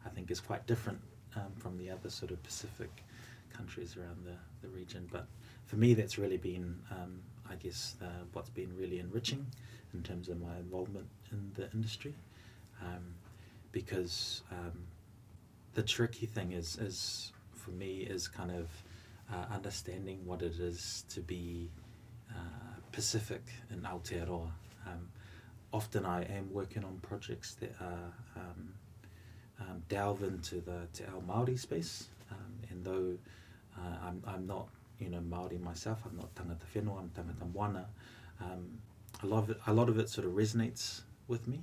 I 0.06 0.10
think, 0.10 0.32
is 0.32 0.42
quite 0.42 0.66
different 0.68 1.00
um, 1.36 1.52
from 1.58 1.78
the 1.78 1.90
other 1.90 2.10
sort 2.10 2.32
of 2.32 2.42
Pacific 2.44 3.04
countries 3.54 3.96
around 3.96 4.26
the, 4.26 4.36
the 4.62 4.74
region. 4.74 5.08
But 5.12 5.28
for 5.66 5.76
me, 5.76 5.94
that's 5.94 6.18
really 6.18 6.38
been, 6.38 6.80
um, 6.92 7.22
I 7.50 7.56
guess, 7.56 7.96
uh, 8.02 8.24
what's 8.34 8.50
been 8.50 8.76
really 8.76 9.00
enriching 9.00 9.46
in 9.94 10.04
terms 10.04 10.30
of 10.30 10.42
my 10.42 10.58
involvement 10.58 11.08
in 11.32 11.52
the 11.56 11.72
industry. 11.72 12.16
Um, 12.82 13.14
because 13.72 14.42
um, 14.52 14.74
the 15.74 15.84
tricky 15.84 16.26
thing 16.26 16.54
is, 16.54 16.78
is, 16.78 17.32
for 17.54 17.72
me, 17.72 18.00
is 18.00 18.28
kind 18.28 18.52
of 18.52 18.68
uh, 19.32 19.54
understanding 19.54 20.26
what 20.26 20.42
it 20.42 20.60
is 20.60 21.04
to 21.10 21.22
be 21.22 21.70
uh, 22.32 22.80
Pacific 22.92 23.44
in 23.72 23.82
Aotearoa. 23.82 24.50
Um, 24.86 25.10
often 25.74 26.06
I 26.06 26.24
am 26.24 26.52
working 26.52 26.84
on 26.84 26.98
projects 27.02 27.56
that 27.56 27.76
are 27.82 28.14
um, 28.36 28.74
um, 29.60 29.84
delve 29.90 30.24
into 30.24 30.56
the 30.62 30.88
te 30.94 31.04
ao 31.06 31.22
Maori 31.22 31.58
space, 31.58 32.08
um, 32.32 32.54
and 32.70 32.84
though 32.84 33.18
uh, 33.78 34.08
I'm, 34.08 34.24
I'm 34.26 34.48
not 34.48 34.68
you 35.00 35.10
know 35.10 35.22
Maori 35.22 35.58
myself, 35.58 36.00
I'm 36.06 36.18
not 36.18 36.34
tangata 36.36 36.66
whenua, 36.74 37.00
I'm 37.00 37.10
tangata 37.10 37.54
moana. 37.54 37.86
Um, 38.42 38.80
a 39.24 39.26
lot 39.26 39.44
of 39.44 39.50
it, 39.50 39.60
a 39.68 39.74
lot 39.74 39.90
of 39.90 39.98
it 40.00 40.10
sort 40.10 40.28
of 40.28 40.34
resonates 40.34 41.02
with 41.28 41.48
me, 41.48 41.62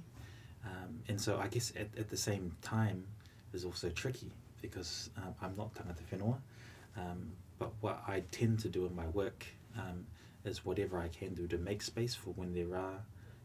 um, 0.65 1.01
and 1.09 1.21
so 1.21 1.39
I 1.39 1.49
guess 1.49 1.73
at, 1.77 1.89
at 1.99 2.11
the 2.11 2.17
same 2.17 2.53
time 2.63 3.07
is 3.53 3.65
also 3.65 3.89
tricky 3.91 4.33
because 4.61 5.11
I'm 5.41 5.57
not 5.57 5.75
tangata 5.75 6.03
whenua, 6.11 6.37
um, 6.97 7.33
but 7.65 7.73
what 7.81 8.03
I 8.07 8.23
tend 8.31 8.59
to 8.61 8.69
do 8.69 8.85
in 8.85 8.95
my 8.95 9.07
work 9.09 9.47
um, 9.79 10.07
is 10.45 10.67
whatever 10.67 10.99
I 10.99 11.09
can 11.09 11.33
do 11.33 11.47
to 11.47 11.57
make 11.57 11.81
space 11.81 12.15
for 12.15 12.31
when 12.31 12.53
there 12.53 12.77
are, 12.77 13.01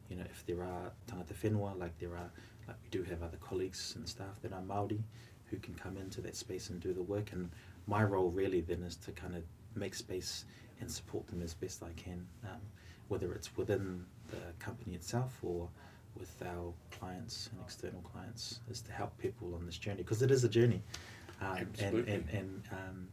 you 0.09 0.17
know, 0.17 0.25
if 0.29 0.45
there 0.45 0.61
are 0.61 0.91
tangata 1.09 1.33
whenua, 1.41 1.79
like 1.79 1.97
there 1.99 2.15
are, 2.15 2.29
like 2.67 2.75
we 2.83 2.89
do 2.89 3.03
have 3.03 3.23
other 3.23 3.37
colleagues 3.37 3.93
and 3.95 4.07
staff 4.07 4.41
that 4.41 4.51
are 4.51 4.61
Maori 4.61 5.01
who 5.45 5.57
can 5.57 5.73
come 5.73 5.95
into 5.95 6.19
that 6.21 6.35
space 6.35 6.69
and 6.69 6.81
do 6.81 6.93
the 6.93 7.01
work. 7.01 7.31
And 7.31 7.49
my 7.87 8.03
role 8.03 8.29
really 8.29 8.59
then 8.59 8.83
is 8.83 8.97
to 8.97 9.11
kind 9.11 9.35
of 9.35 9.43
make 9.75 9.93
space 9.93 10.43
and 10.81 10.91
support 10.91 11.25
them 11.27 11.41
as 11.41 11.53
best 11.53 11.81
I 11.81 11.93
can, 11.95 12.27
um, 12.43 12.59
whether 13.07 13.31
it's 13.33 13.55
within 13.55 14.05
the 14.31 14.41
company 14.59 14.95
itself 14.95 15.39
or 15.41 15.69
with 16.17 16.35
our 16.45 16.73
clients 16.91 17.49
and 17.53 17.61
external 17.63 18.01
clients, 18.01 18.59
is 18.69 18.81
to 18.81 18.91
help 18.91 19.17
people 19.17 19.55
on 19.55 19.65
this 19.65 19.77
journey 19.77 20.03
because 20.03 20.21
it 20.21 20.29
is 20.29 20.43
a 20.43 20.49
journey. 20.49 20.81
Um, 21.41 21.67
and 21.79 21.95
and, 22.09 22.29
and 22.33 22.61
um, 22.73 23.07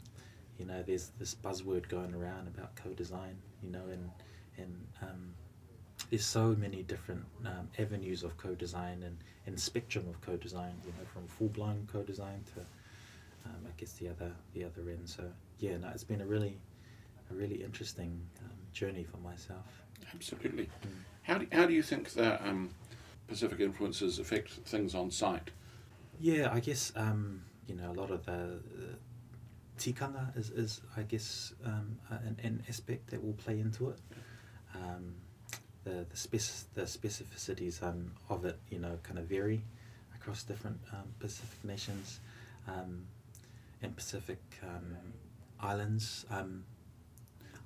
you 0.59 0.64
know, 0.64 0.83
there's 0.83 1.11
this 1.19 1.35
buzzword 1.35 1.88
going 1.88 2.14
around 2.14 2.49
about 2.49 2.75
co-design. 2.77 3.37
You 3.62 3.71
know, 3.71 3.83
and 3.90 4.11
and 4.59 4.87
um, 5.03 5.35
there's 6.11 6.25
so 6.25 6.55
many 6.59 6.83
different 6.83 7.25
um, 7.45 7.69
avenues 7.79 8.23
of 8.23 8.37
co-design 8.37 9.03
and, 9.03 9.16
and 9.47 9.59
spectrum 9.59 10.07
of 10.09 10.21
co-design. 10.21 10.75
You 10.85 10.92
know, 10.92 11.07
from 11.12 11.27
full-blown 11.27 11.88
co-design 11.92 12.45
to 12.55 12.61
um, 13.47 13.66
I 13.66 13.71
guess 13.77 13.92
the 13.92 14.09
other 14.09 14.33
the 14.55 14.64
other 14.64 14.83
end. 14.90 15.09
So 15.09 15.25
yeah, 15.59 15.77
no, 15.77 15.88
it's 15.88 16.05
been 16.05 16.21
a 16.21 16.27
really 16.27 16.59
a 17.31 17.35
really 17.35 17.62
interesting 17.62 18.21
um, 18.40 18.51
journey 18.73 19.05
for 19.05 19.19
myself. 19.19 19.83
Absolutely. 20.14 20.64
Mm. 20.64 20.90
How 21.23 21.38
do, 21.38 21.47
how 21.53 21.66
do 21.66 21.73
you 21.73 21.83
think 21.83 22.12
that 22.12 22.40
um, 22.47 22.71
Pacific 23.27 23.61
influences 23.61 24.19
affect 24.19 24.51
things 24.51 24.95
on 24.95 25.11
site? 25.11 25.51
Yeah, 26.21 26.51
I 26.53 26.61
guess 26.61 26.92
um, 26.97 27.42
you 27.66 27.75
know 27.75 27.90
a 27.90 27.97
lot 28.01 28.11
of 28.11 28.25
the 28.27 28.33
uh, 28.33 28.95
tikanga 29.78 30.36
is, 30.36 30.50
is 30.50 30.80
I 30.96 31.02
guess 31.02 31.52
um, 31.64 31.98
an, 32.10 32.36
an 32.42 32.62
aspect 32.68 33.10
that 33.10 33.22
will 33.24 33.34
play 33.34 33.58
into 33.60 33.90
it. 33.90 33.98
Um, 34.74 35.14
the 35.84 36.06
the, 36.10 36.16
spec- 36.16 36.74
the 36.74 36.82
specificities 36.82 37.82
um, 37.82 38.12
of 38.28 38.44
it, 38.44 38.58
you 38.70 38.78
know, 38.78 38.98
kind 39.02 39.18
of 39.18 39.26
vary 39.26 39.62
across 40.14 40.42
different 40.42 40.80
um, 40.92 41.04
Pacific 41.18 41.64
nations 41.64 42.20
um, 42.66 43.06
and 43.82 43.94
Pacific 43.94 44.40
um, 44.62 44.96
islands. 45.60 46.26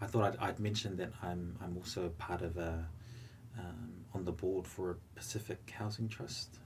I 0.03 0.07
thought 0.07 0.35
I'd, 0.35 0.37
I'd 0.39 0.61
mention 0.61 0.97
that 0.97 1.13
I'm 1.23 1.57
I'm 1.63 1.77
also 1.77 2.09
part 2.19 2.43
of 2.43 2.57
a 2.57 2.87
on 4.15 4.25
the 4.25 4.33
board 4.33 4.67
for 4.67 4.91
a 4.91 4.97
Pacific 5.15 5.73
Housing 5.79 6.09
Trust, 6.09 6.59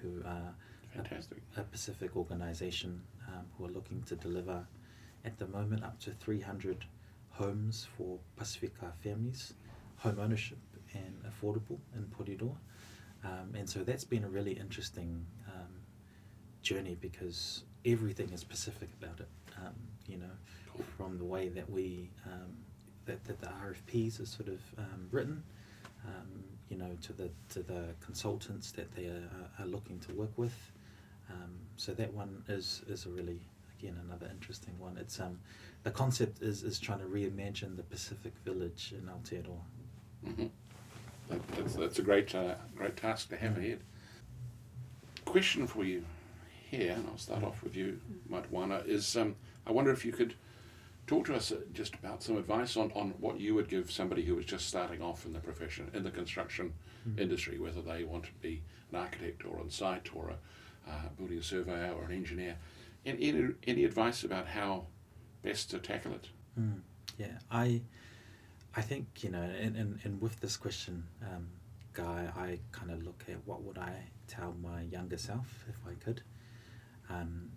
who 0.00 0.22
are 0.24 0.54
Fantastic. 0.94 1.38
a 1.56 1.62
Pacific 1.62 2.16
organisation 2.16 3.00
um, 3.28 3.44
who 3.56 3.64
are 3.66 3.70
looking 3.70 4.02
to 4.04 4.16
deliver 4.16 4.66
at 5.24 5.38
the 5.38 5.46
moment 5.46 5.84
up 5.84 5.98
to 6.00 6.10
300 6.10 6.84
homes 7.30 7.86
for 7.96 8.18
Pacifica 8.36 8.92
families, 9.02 9.54
home 9.96 10.18
ownership 10.20 10.58
and 10.94 11.14
affordable 11.24 11.78
in 11.94 12.04
Porirua. 12.04 12.54
Um, 13.24 13.54
and 13.56 13.68
so 13.68 13.80
that's 13.84 14.04
been 14.04 14.24
a 14.24 14.28
really 14.28 14.52
interesting 14.52 15.24
um, 15.48 15.68
journey 16.62 16.96
because 17.00 17.62
everything 17.86 18.30
is 18.32 18.44
Pacific 18.44 18.88
about 19.00 19.20
it. 19.20 19.28
Um, 19.58 19.74
you 20.08 20.18
know, 20.18 20.30
Cool. 20.72 20.84
from 20.96 21.18
the 21.18 21.24
way 21.24 21.48
that 21.50 21.68
we 21.70 22.10
um, 22.26 22.56
that, 23.04 23.22
that 23.24 23.40
the 23.40 23.46
RFPs 23.48 24.20
are 24.20 24.26
sort 24.26 24.48
of 24.48 24.60
um, 24.78 25.08
written, 25.10 25.42
um, 26.06 26.44
you 26.68 26.76
know, 26.76 26.96
to 27.02 27.12
the 27.12 27.30
to 27.50 27.62
the 27.62 27.88
consultants 28.00 28.72
that 28.72 28.92
they 28.94 29.06
are, 29.06 29.28
are 29.58 29.66
looking 29.66 29.98
to 30.00 30.12
work 30.14 30.32
with. 30.36 30.54
Um, 31.32 31.50
so 31.76 31.92
that 31.94 32.12
one 32.12 32.42
is 32.48 32.82
is 32.88 33.06
a 33.06 33.08
really 33.08 33.40
again 33.78 33.98
another 34.06 34.28
interesting 34.30 34.78
one. 34.78 34.96
It's 34.96 35.18
um 35.20 35.38
the 35.82 35.90
concept 35.90 36.42
is 36.42 36.62
is 36.62 36.78
trying 36.78 37.00
to 37.00 37.06
reimagine 37.06 37.76
the 37.76 37.82
Pacific 37.82 38.32
Village 38.44 38.92
in 38.96 39.08
Aotearoa. 39.08 39.60
hmm 40.24 40.46
That, 41.28 41.40
that's, 41.56 41.74
that's 41.74 41.98
a 41.98 42.02
great, 42.02 42.34
uh, 42.34 42.54
great 42.76 42.96
task 42.96 43.28
to 43.30 43.36
have 43.36 43.56
ahead. 43.56 43.80
Question 45.24 45.66
for 45.66 45.84
you 45.84 46.04
here, 46.70 46.92
and 46.92 47.06
I'll 47.08 47.18
start 47.18 47.42
off 47.44 47.62
with 47.62 47.74
you, 47.76 47.98
Matamoana, 48.30 48.86
is 48.86 49.16
um, 49.16 49.36
I 49.66 49.72
wonder 49.72 49.90
if 49.92 50.04
you 50.04 50.12
could 50.12 50.34
talk 51.06 51.26
to 51.26 51.34
us 51.34 51.52
uh, 51.52 51.56
just 51.72 51.94
about 51.94 52.22
some 52.22 52.36
advice 52.36 52.76
on, 52.76 52.92
on 52.94 53.14
what 53.20 53.40
you 53.40 53.54
would 53.54 53.68
give 53.68 53.90
somebody 53.90 54.24
who 54.24 54.34
was 54.34 54.44
just 54.44 54.68
starting 54.68 55.00
off 55.02 55.24
in 55.26 55.32
the 55.32 55.38
profession, 55.40 55.90
in 55.94 56.02
the 56.02 56.10
construction 56.10 56.72
industry, 57.18 57.58
whether 57.58 57.82
they 57.82 58.04
want 58.04 58.24
to 58.24 58.30
be 58.40 58.62
an 58.92 58.98
architect 58.98 59.44
or 59.44 59.58
on 59.60 59.70
site 59.70 60.08
or 60.14 60.30
a 60.30 60.36
uh, 60.88 61.08
building 61.16 61.38
a 61.38 61.42
surveyor 61.42 61.92
or 61.96 62.04
an 62.04 62.12
engineer. 62.12 62.56
Any, 63.04 63.28
any, 63.28 63.48
any 63.66 63.84
advice 63.84 64.24
about 64.24 64.46
how 64.46 64.86
best 65.42 65.70
to 65.70 65.78
tackle 65.78 66.12
it? 66.12 66.28
Mm, 66.58 66.80
yeah, 67.18 67.38
I 67.50 67.82
I 68.74 68.80
think 68.82 69.06
you 69.22 69.30
know, 69.30 69.42
and, 69.42 69.76
and, 69.76 69.98
and 70.04 70.20
with 70.20 70.40
this 70.40 70.56
question, 70.56 71.04
um, 71.22 71.46
guy, 71.92 72.30
I 72.36 72.58
kind 72.72 72.90
of 72.90 73.02
look 73.02 73.24
at 73.28 73.36
what 73.44 73.62
would 73.62 73.78
I 73.78 73.92
tell 74.28 74.54
my 74.62 74.82
younger 74.82 75.18
self 75.18 75.64
if 75.68 75.76
I 75.86 75.94
could, 76.02 76.22
um, 77.10 77.50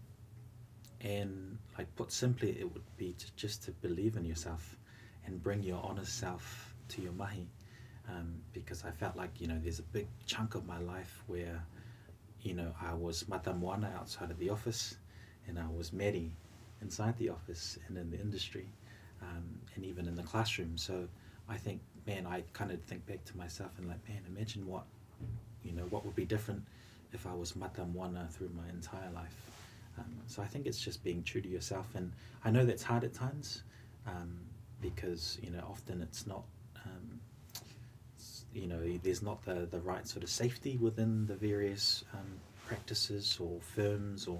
and 1.01 1.57
like 1.77 1.93
put 1.95 2.11
simply, 2.11 2.57
it 2.59 2.71
would 2.73 2.83
be 2.97 3.13
to, 3.13 3.35
just 3.35 3.63
to 3.63 3.71
believe 3.71 4.17
in 4.17 4.25
yourself 4.25 4.77
and 5.25 5.41
bring 5.41 5.63
your 5.63 5.81
honest 5.83 6.17
self 6.19 6.75
to 6.89 7.01
your 7.01 7.13
mahi, 7.13 7.47
um, 8.09 8.35
because 8.53 8.83
I 8.83 8.91
felt 8.91 9.15
like 9.15 9.39
you 9.39 9.47
know 9.47 9.59
there's 9.61 9.79
a 9.79 9.83
big 9.83 10.07
chunk 10.25 10.55
of 10.55 10.65
my 10.65 10.79
life 10.79 11.23
where, 11.27 11.63
you 12.45 12.53
know, 12.53 12.71
I 12.81 12.93
was 12.93 13.23
matamoana 13.23 13.93
outside 13.95 14.29
of 14.31 14.37
the 14.39 14.49
office, 14.51 14.97
and 15.47 15.57
I 15.59 15.65
was 15.75 15.91
Mary 15.91 16.31
inside 16.81 17.17
the 17.17 17.29
office 17.29 17.79
and 17.87 17.97
in 17.97 18.11
the 18.11 18.19
industry 18.19 18.67
um, 19.21 19.43
and 19.75 19.83
even 19.83 20.07
in 20.07 20.15
the 20.15 20.23
classroom. 20.23 20.77
So 20.77 21.07
I 21.49 21.57
think, 21.57 21.81
man, 22.05 22.27
I 22.27 22.43
kind 22.53 22.71
of 22.71 22.81
think 22.83 23.05
back 23.07 23.23
to 23.25 23.37
myself 23.37 23.71
and 23.77 23.87
like, 23.87 24.07
man, 24.07 24.21
imagine 24.27 24.67
what, 24.67 24.83
you 25.63 25.71
know, 25.71 25.83
what 25.89 26.05
would 26.05 26.15
be 26.15 26.25
different 26.25 26.61
if 27.13 27.25
I 27.25 27.33
was 27.33 27.53
matamoana 27.53 28.29
through 28.31 28.51
my 28.55 28.69
entire 28.69 29.09
life. 29.11 29.35
Um, 29.97 30.13
so 30.27 30.43
I 30.43 30.45
think 30.45 30.67
it's 30.67 30.79
just 30.79 31.03
being 31.03 31.23
true 31.23 31.41
to 31.41 31.47
yourself, 31.47 31.87
and 31.95 32.11
I 32.43 32.51
know 32.51 32.65
that's 32.65 32.83
hard 32.83 33.03
at 33.05 33.13
times, 33.13 33.63
um, 34.05 34.37
because 34.81 35.39
you 35.41 35.49
know 35.51 35.63
often 35.69 36.01
it's 36.01 36.27
not, 36.27 36.43
you 38.55 38.67
know, 38.67 38.81
there's 39.03 39.21
not 39.21 39.43
the 39.43 39.67
the 39.69 39.79
right 39.79 40.07
sort 40.07 40.23
of 40.23 40.29
safety 40.29 40.77
within 40.77 41.25
the 41.25 41.35
various 41.35 42.03
um, 42.13 42.39
practices 42.65 43.37
or 43.39 43.59
firms 43.59 44.27
or 44.27 44.39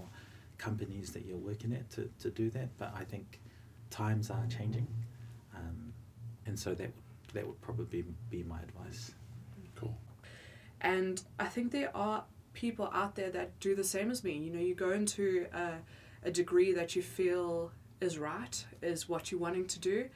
companies 0.57 1.11
that 1.11 1.25
you're 1.25 1.37
working 1.37 1.73
at 1.73 1.89
to, 1.91 2.09
to 2.21 2.29
do 2.29 2.49
that. 2.51 2.69
But 2.77 2.93
I 2.97 3.03
think 3.03 3.39
times 3.89 4.29
are 4.29 4.45
changing, 4.47 4.87
um, 5.55 5.93
and 6.45 6.57
so 6.57 6.73
that 6.75 6.91
that 7.33 7.45
would 7.45 7.61
probably 7.61 8.05
be 8.29 8.43
my 8.43 8.59
advice. 8.61 9.11
Cool. 9.75 9.95
And 10.81 11.21
I 11.39 11.45
think 11.45 11.71
there 11.71 11.95
are 11.95 12.23
people 12.53 12.89
out 12.93 13.15
there 13.15 13.29
that 13.31 13.59
do 13.59 13.75
the 13.75 13.83
same 13.83 14.09
as 14.09 14.23
me. 14.23 14.33
You 14.37 14.51
know, 14.51 14.59
you 14.59 14.75
go 14.75 14.91
into 14.91 15.47
a, 15.53 15.73
a 16.23 16.31
degree 16.31 16.73
that 16.73 16.95
you 16.95 17.01
feel 17.01 17.71
is 18.01 18.17
right, 18.17 18.65
is 18.81 19.09
what 19.09 19.31
you're 19.31 19.41
wanting 19.41 19.67
to 19.67 19.79
do. 19.79 20.09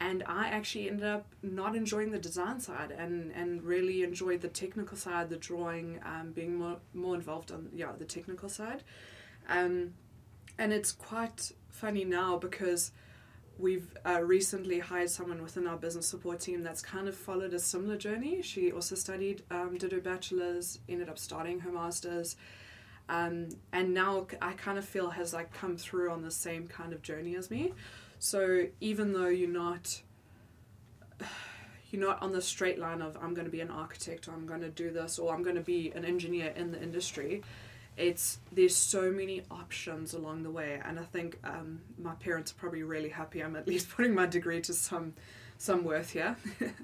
And 0.00 0.24
I 0.26 0.48
actually 0.48 0.88
ended 0.90 1.06
up 1.06 1.26
not 1.42 1.76
enjoying 1.76 2.10
the 2.10 2.18
design 2.18 2.60
side 2.60 2.90
and, 2.90 3.30
and 3.32 3.62
really 3.62 4.02
enjoyed 4.02 4.40
the 4.40 4.48
technical 4.48 4.96
side, 4.96 5.30
the 5.30 5.36
drawing, 5.36 6.00
um, 6.04 6.32
being 6.32 6.56
more, 6.56 6.78
more 6.92 7.14
involved 7.14 7.52
on 7.52 7.68
yeah 7.74 7.92
the 7.96 8.04
technical 8.04 8.48
side. 8.48 8.82
Um, 9.48 9.94
and 10.58 10.72
it's 10.72 10.92
quite 10.92 11.52
funny 11.68 12.04
now 12.04 12.38
because 12.38 12.92
we've 13.58 13.96
uh, 14.04 14.20
recently 14.22 14.80
hired 14.80 15.10
someone 15.10 15.42
within 15.42 15.66
our 15.66 15.76
business 15.76 16.06
support 16.06 16.40
team 16.40 16.62
that's 16.62 16.82
kind 16.82 17.08
of 17.08 17.14
followed 17.14 17.54
a 17.54 17.58
similar 17.58 17.96
journey. 17.96 18.42
She 18.42 18.72
also 18.72 18.94
studied, 18.94 19.42
um, 19.50 19.78
did 19.78 19.92
her 19.92 20.00
bachelor's, 20.00 20.80
ended 20.88 21.08
up 21.08 21.18
starting 21.18 21.60
her 21.60 21.70
master's, 21.70 22.36
um, 23.08 23.50
and 23.72 23.92
now 23.92 24.26
I 24.40 24.52
kind 24.52 24.78
of 24.78 24.84
feel 24.84 25.10
has 25.10 25.32
like 25.32 25.52
come 25.52 25.76
through 25.76 26.10
on 26.10 26.22
the 26.22 26.30
same 26.30 26.66
kind 26.66 26.92
of 26.92 27.02
journey 27.02 27.36
as 27.36 27.50
me. 27.50 27.74
So 28.24 28.68
even 28.80 29.12
though 29.12 29.28
you're 29.28 29.50
not 29.50 30.00
you're 31.90 32.00
not 32.00 32.22
on 32.22 32.32
the 32.32 32.40
straight 32.40 32.78
line 32.78 33.02
of 33.02 33.18
I'm 33.20 33.34
going 33.34 33.44
to 33.44 33.50
be 33.50 33.60
an 33.60 33.70
architect 33.70 34.28
I'm 34.28 34.46
going 34.46 34.62
to 34.62 34.70
do 34.70 34.90
this 34.90 35.18
or 35.18 35.34
I'm 35.34 35.42
going 35.42 35.56
to 35.56 35.60
be 35.60 35.92
an 35.94 36.06
engineer 36.06 36.50
in 36.56 36.72
the 36.72 36.82
industry, 36.82 37.42
it's 37.98 38.38
there's 38.50 38.74
so 38.74 39.10
many 39.12 39.42
options 39.50 40.14
along 40.14 40.42
the 40.42 40.50
way 40.50 40.80
and 40.86 40.98
i 40.98 41.04
think 41.04 41.38
um, 41.44 41.82
my 41.98 42.14
parents 42.14 42.50
are 42.50 42.54
probably 42.54 42.82
really 42.82 43.10
happy 43.10 43.40
i'm 43.40 43.56
at 43.56 43.68
least 43.72 43.90
putting 43.90 44.14
my 44.14 44.24
degree 44.24 44.62
to 44.62 44.72
some 44.72 45.12
some 45.58 45.84
worth 45.84 46.12
here. 46.12 46.36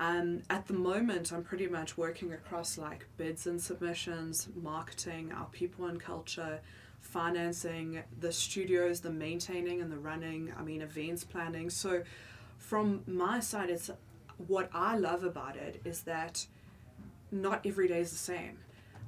Um, 0.00 0.42
at 0.48 0.68
the 0.68 0.74
moment 0.74 1.32
i'm 1.32 1.42
pretty 1.42 1.66
much 1.66 1.98
working 1.98 2.32
across 2.32 2.78
like 2.78 3.06
bids 3.16 3.48
and 3.48 3.60
submissions 3.60 4.46
marketing 4.54 5.32
our 5.32 5.46
people 5.46 5.86
and 5.86 5.98
culture 5.98 6.60
financing 7.00 8.02
the 8.20 8.32
studios 8.32 9.00
the 9.00 9.10
maintaining 9.10 9.80
and 9.80 9.90
the 9.90 9.98
running 9.98 10.52
i 10.58 10.62
mean 10.62 10.82
events 10.82 11.24
planning 11.24 11.70
so 11.70 12.02
from 12.58 13.02
my 13.06 13.40
side 13.40 13.70
it's 13.70 13.90
what 14.46 14.68
i 14.74 14.96
love 14.96 15.24
about 15.24 15.56
it 15.56 15.80
is 15.84 16.02
that 16.02 16.46
not 17.30 17.64
every 17.64 17.88
day 17.88 18.00
is 18.00 18.10
the 18.10 18.16
same 18.16 18.58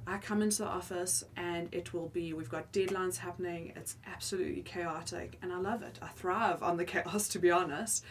I 0.07 0.17
come 0.17 0.41
into 0.41 0.63
the 0.63 0.67
office 0.67 1.23
and 1.37 1.69
it 1.71 1.93
will 1.93 2.09
be 2.09 2.33
we've 2.33 2.49
got 2.49 2.71
deadlines 2.73 3.17
happening. 3.17 3.73
It's 3.75 3.97
absolutely 4.07 4.63
chaotic, 4.63 5.37
and 5.41 5.53
I 5.53 5.57
love 5.57 5.83
it. 5.83 5.99
I 6.01 6.07
thrive 6.07 6.63
on 6.63 6.77
the 6.77 6.85
chaos, 6.93 7.27
to 7.29 7.39
be 7.39 7.51
honest. 7.51 8.03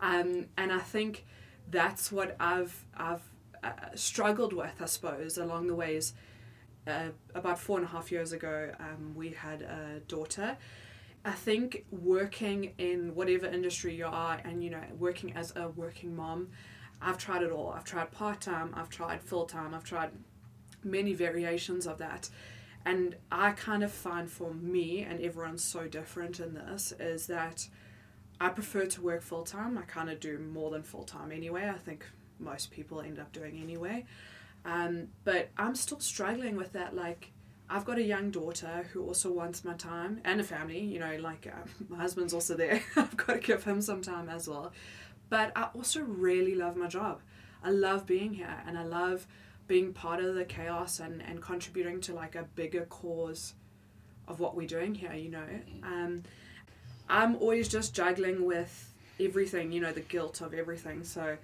Um, 0.00 0.46
and 0.56 0.72
I 0.72 0.78
think 0.78 1.26
that's 1.70 2.12
what 2.12 2.36
I've 2.38 2.84
I've 2.96 3.22
uh, 3.62 3.70
struggled 3.94 4.52
with, 4.52 4.74
I 4.80 4.86
suppose, 4.86 5.38
along 5.38 5.66
the 5.66 5.74
ways. 5.74 6.14
Uh, 6.88 7.10
about 7.34 7.58
four 7.58 7.78
and 7.78 7.86
a 7.86 7.90
half 7.90 8.10
years 8.10 8.32
ago, 8.32 8.72
um, 8.80 9.14
we 9.14 9.30
had 9.30 9.62
a 9.62 10.00
daughter. 10.08 10.56
I 11.24 11.32
think 11.32 11.84
working 11.90 12.72
in 12.78 13.14
whatever 13.14 13.46
industry 13.46 13.94
you 13.94 14.06
are, 14.06 14.40
and 14.44 14.64
you 14.64 14.70
know, 14.70 14.82
working 14.98 15.32
as 15.34 15.54
a 15.56 15.68
working 15.68 16.16
mom, 16.16 16.48
I've 17.02 17.18
tried 17.18 17.42
it 17.42 17.50
all. 17.52 17.70
I've 17.76 17.84
tried 17.84 18.10
part 18.10 18.40
time. 18.40 18.72
I've 18.74 18.88
tried 18.88 19.20
full 19.22 19.44
time. 19.46 19.74
I've 19.74 19.84
tried 19.84 20.10
many 20.84 21.12
variations 21.12 21.86
of 21.86 21.98
that 21.98 22.30
And 22.86 23.16
I 23.30 23.52
kind 23.52 23.82
of 23.82 23.92
find 23.92 24.30
for 24.30 24.54
me, 24.54 25.02
and 25.02 25.20
everyone's 25.20 25.64
so 25.64 25.88
different 25.88 26.40
in 26.40 26.54
this, 26.54 26.92
is 26.98 27.26
that 27.26 27.68
I 28.40 28.48
prefer 28.50 28.86
to 28.86 29.02
work 29.02 29.22
full 29.22 29.42
time. 29.44 29.76
I 29.76 29.82
kind 29.82 30.08
of 30.10 30.20
do 30.20 30.38
more 30.38 30.70
than 30.70 30.82
full 30.82 31.04
time 31.04 31.32
anyway. 31.32 31.68
I 31.68 31.78
think 31.78 32.06
most 32.38 32.70
people 32.70 33.00
end 33.00 33.18
up 33.18 33.32
doing 33.32 33.60
anyway. 33.60 34.06
Um, 34.68 35.08
but 35.24 35.48
I'm 35.56 35.74
still 35.74 36.00
struggling 36.00 36.56
with 36.56 36.72
that. 36.74 36.94
Like, 36.94 37.32
I've 37.70 37.86
got 37.86 37.96
a 37.96 38.02
young 38.02 38.30
daughter 38.30 38.86
who 38.92 39.02
also 39.06 39.32
wants 39.32 39.64
my 39.64 39.72
time 39.74 40.20
and 40.24 40.40
a 40.40 40.44
family. 40.44 40.80
You 40.80 40.98
know, 40.98 41.16
like 41.16 41.46
uh, 41.46 41.66
my 41.88 41.98
husband's 41.98 42.34
also 42.34 42.54
there. 42.54 42.82
I've 42.96 43.16
got 43.16 43.34
to 43.34 43.38
give 43.38 43.64
him 43.64 43.80
some 43.80 44.02
time 44.02 44.28
as 44.28 44.46
well. 44.46 44.72
But 45.30 45.52
I 45.56 45.68
also 45.74 46.00
really 46.02 46.54
love 46.54 46.76
my 46.76 46.86
job. 46.86 47.20
I 47.62 47.70
love 47.70 48.06
being 48.06 48.34
here 48.34 48.62
and 48.66 48.78
I 48.78 48.84
love 48.84 49.26
being 49.66 49.92
part 49.92 50.22
of 50.22 50.34
the 50.34 50.44
chaos 50.44 51.00
and, 51.00 51.22
and 51.22 51.42
contributing 51.42 52.00
to 52.02 52.14
like 52.14 52.34
a 52.34 52.44
bigger 52.54 52.86
cause 52.86 53.54
of 54.26 54.40
what 54.40 54.54
we're 54.54 54.66
doing 54.66 54.94
here, 54.94 55.12
you 55.12 55.30
know. 55.30 55.46
Um, 55.82 56.22
I'm 57.08 57.36
always 57.36 57.68
just 57.68 57.94
juggling 57.94 58.44
with 58.44 58.94
everything, 59.18 59.72
you 59.72 59.80
know, 59.80 59.92
the 59.92 60.00
guilt 60.00 60.40
of 60.40 60.54
everything. 60.54 61.04
So 61.04 61.36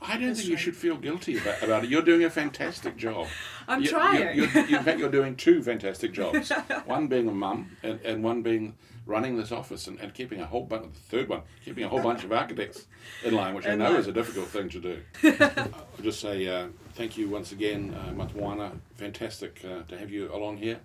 I 0.00 0.16
don't 0.16 0.28
That's 0.28 0.40
think 0.40 0.50
you 0.50 0.56
should 0.56 0.76
feel 0.76 0.96
guilty 0.96 1.38
about, 1.38 1.62
about 1.62 1.84
it. 1.84 1.90
You're 1.90 2.02
doing 2.02 2.22
a 2.24 2.30
fantastic 2.30 2.96
job. 2.96 3.26
I'm 3.68 3.82
You- 3.82 3.90
trying. 3.90 4.36
You, 4.36 4.44
you, 4.44 4.78
in 4.78 4.84
fact, 4.84 4.98
you're 4.98 5.10
doing 5.10 5.34
two 5.36 5.62
fantastic 5.62 6.12
jobs. 6.12 6.50
one 6.86 7.08
being 7.08 7.28
a 7.28 7.32
mum, 7.32 7.76
and, 7.82 8.00
and 8.02 8.22
one 8.22 8.42
being 8.42 8.76
running 9.06 9.36
this 9.36 9.50
office 9.50 9.86
and, 9.88 9.98
and 10.00 10.14
keeping 10.14 10.40
a 10.40 10.46
whole 10.46 10.64
bunch. 10.64 10.92
The 10.92 11.00
third 11.16 11.28
one, 11.28 11.42
keeping 11.64 11.82
a 11.82 11.88
whole 11.88 12.02
bunch 12.02 12.22
of 12.24 12.32
architects 12.32 12.86
in 13.24 13.34
line, 13.34 13.54
which 13.54 13.66
I 13.66 13.74
know 13.74 13.90
line. 13.90 13.96
is 14.00 14.06
a 14.06 14.12
difficult 14.12 14.46
thing 14.48 14.68
to 14.68 14.80
do. 14.80 15.00
I'll 15.40 16.02
just 16.02 16.20
say 16.20 16.46
uh, 16.46 16.68
thank 16.94 17.16
you 17.18 17.28
once 17.28 17.50
again, 17.52 17.94
uh, 17.98 18.12
Matamoana. 18.12 18.78
Fantastic 18.96 19.64
uh, 19.64 19.82
to 19.88 19.98
have 19.98 20.10
you 20.10 20.32
along 20.32 20.58
here, 20.58 20.78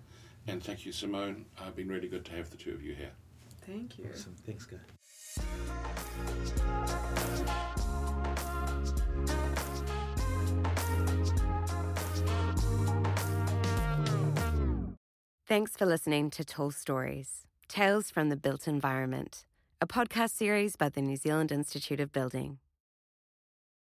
and 0.48 0.60
thank 0.62 0.84
you, 0.84 0.92
Simoné. 0.92 1.44
Uh, 1.60 1.70
been 1.70 1.88
really 1.88 2.08
good 2.08 2.24
to 2.24 2.32
have 2.32 2.50
the 2.50 2.56
two 2.56 2.72
of 2.72 2.82
you 2.82 2.94
here. 2.94 3.12
Thank 3.66 3.96
you. 3.98 4.08
Awesome. 4.12 4.34
Thanks, 4.44 4.66
guy. 4.66 4.78
Thanks 15.46 15.76
for 15.76 15.84
listening 15.84 16.30
to 16.30 16.42
Tall 16.42 16.70
Stories 16.70 17.44
Tales 17.68 18.10
from 18.10 18.30
the 18.30 18.36
Built 18.36 18.66
Environment, 18.66 19.44
a 19.78 19.86
podcast 19.86 20.30
series 20.30 20.74
by 20.74 20.88
the 20.88 21.02
New 21.02 21.16
Zealand 21.16 21.52
Institute 21.52 22.00
of 22.00 22.14
Building. 22.14 22.60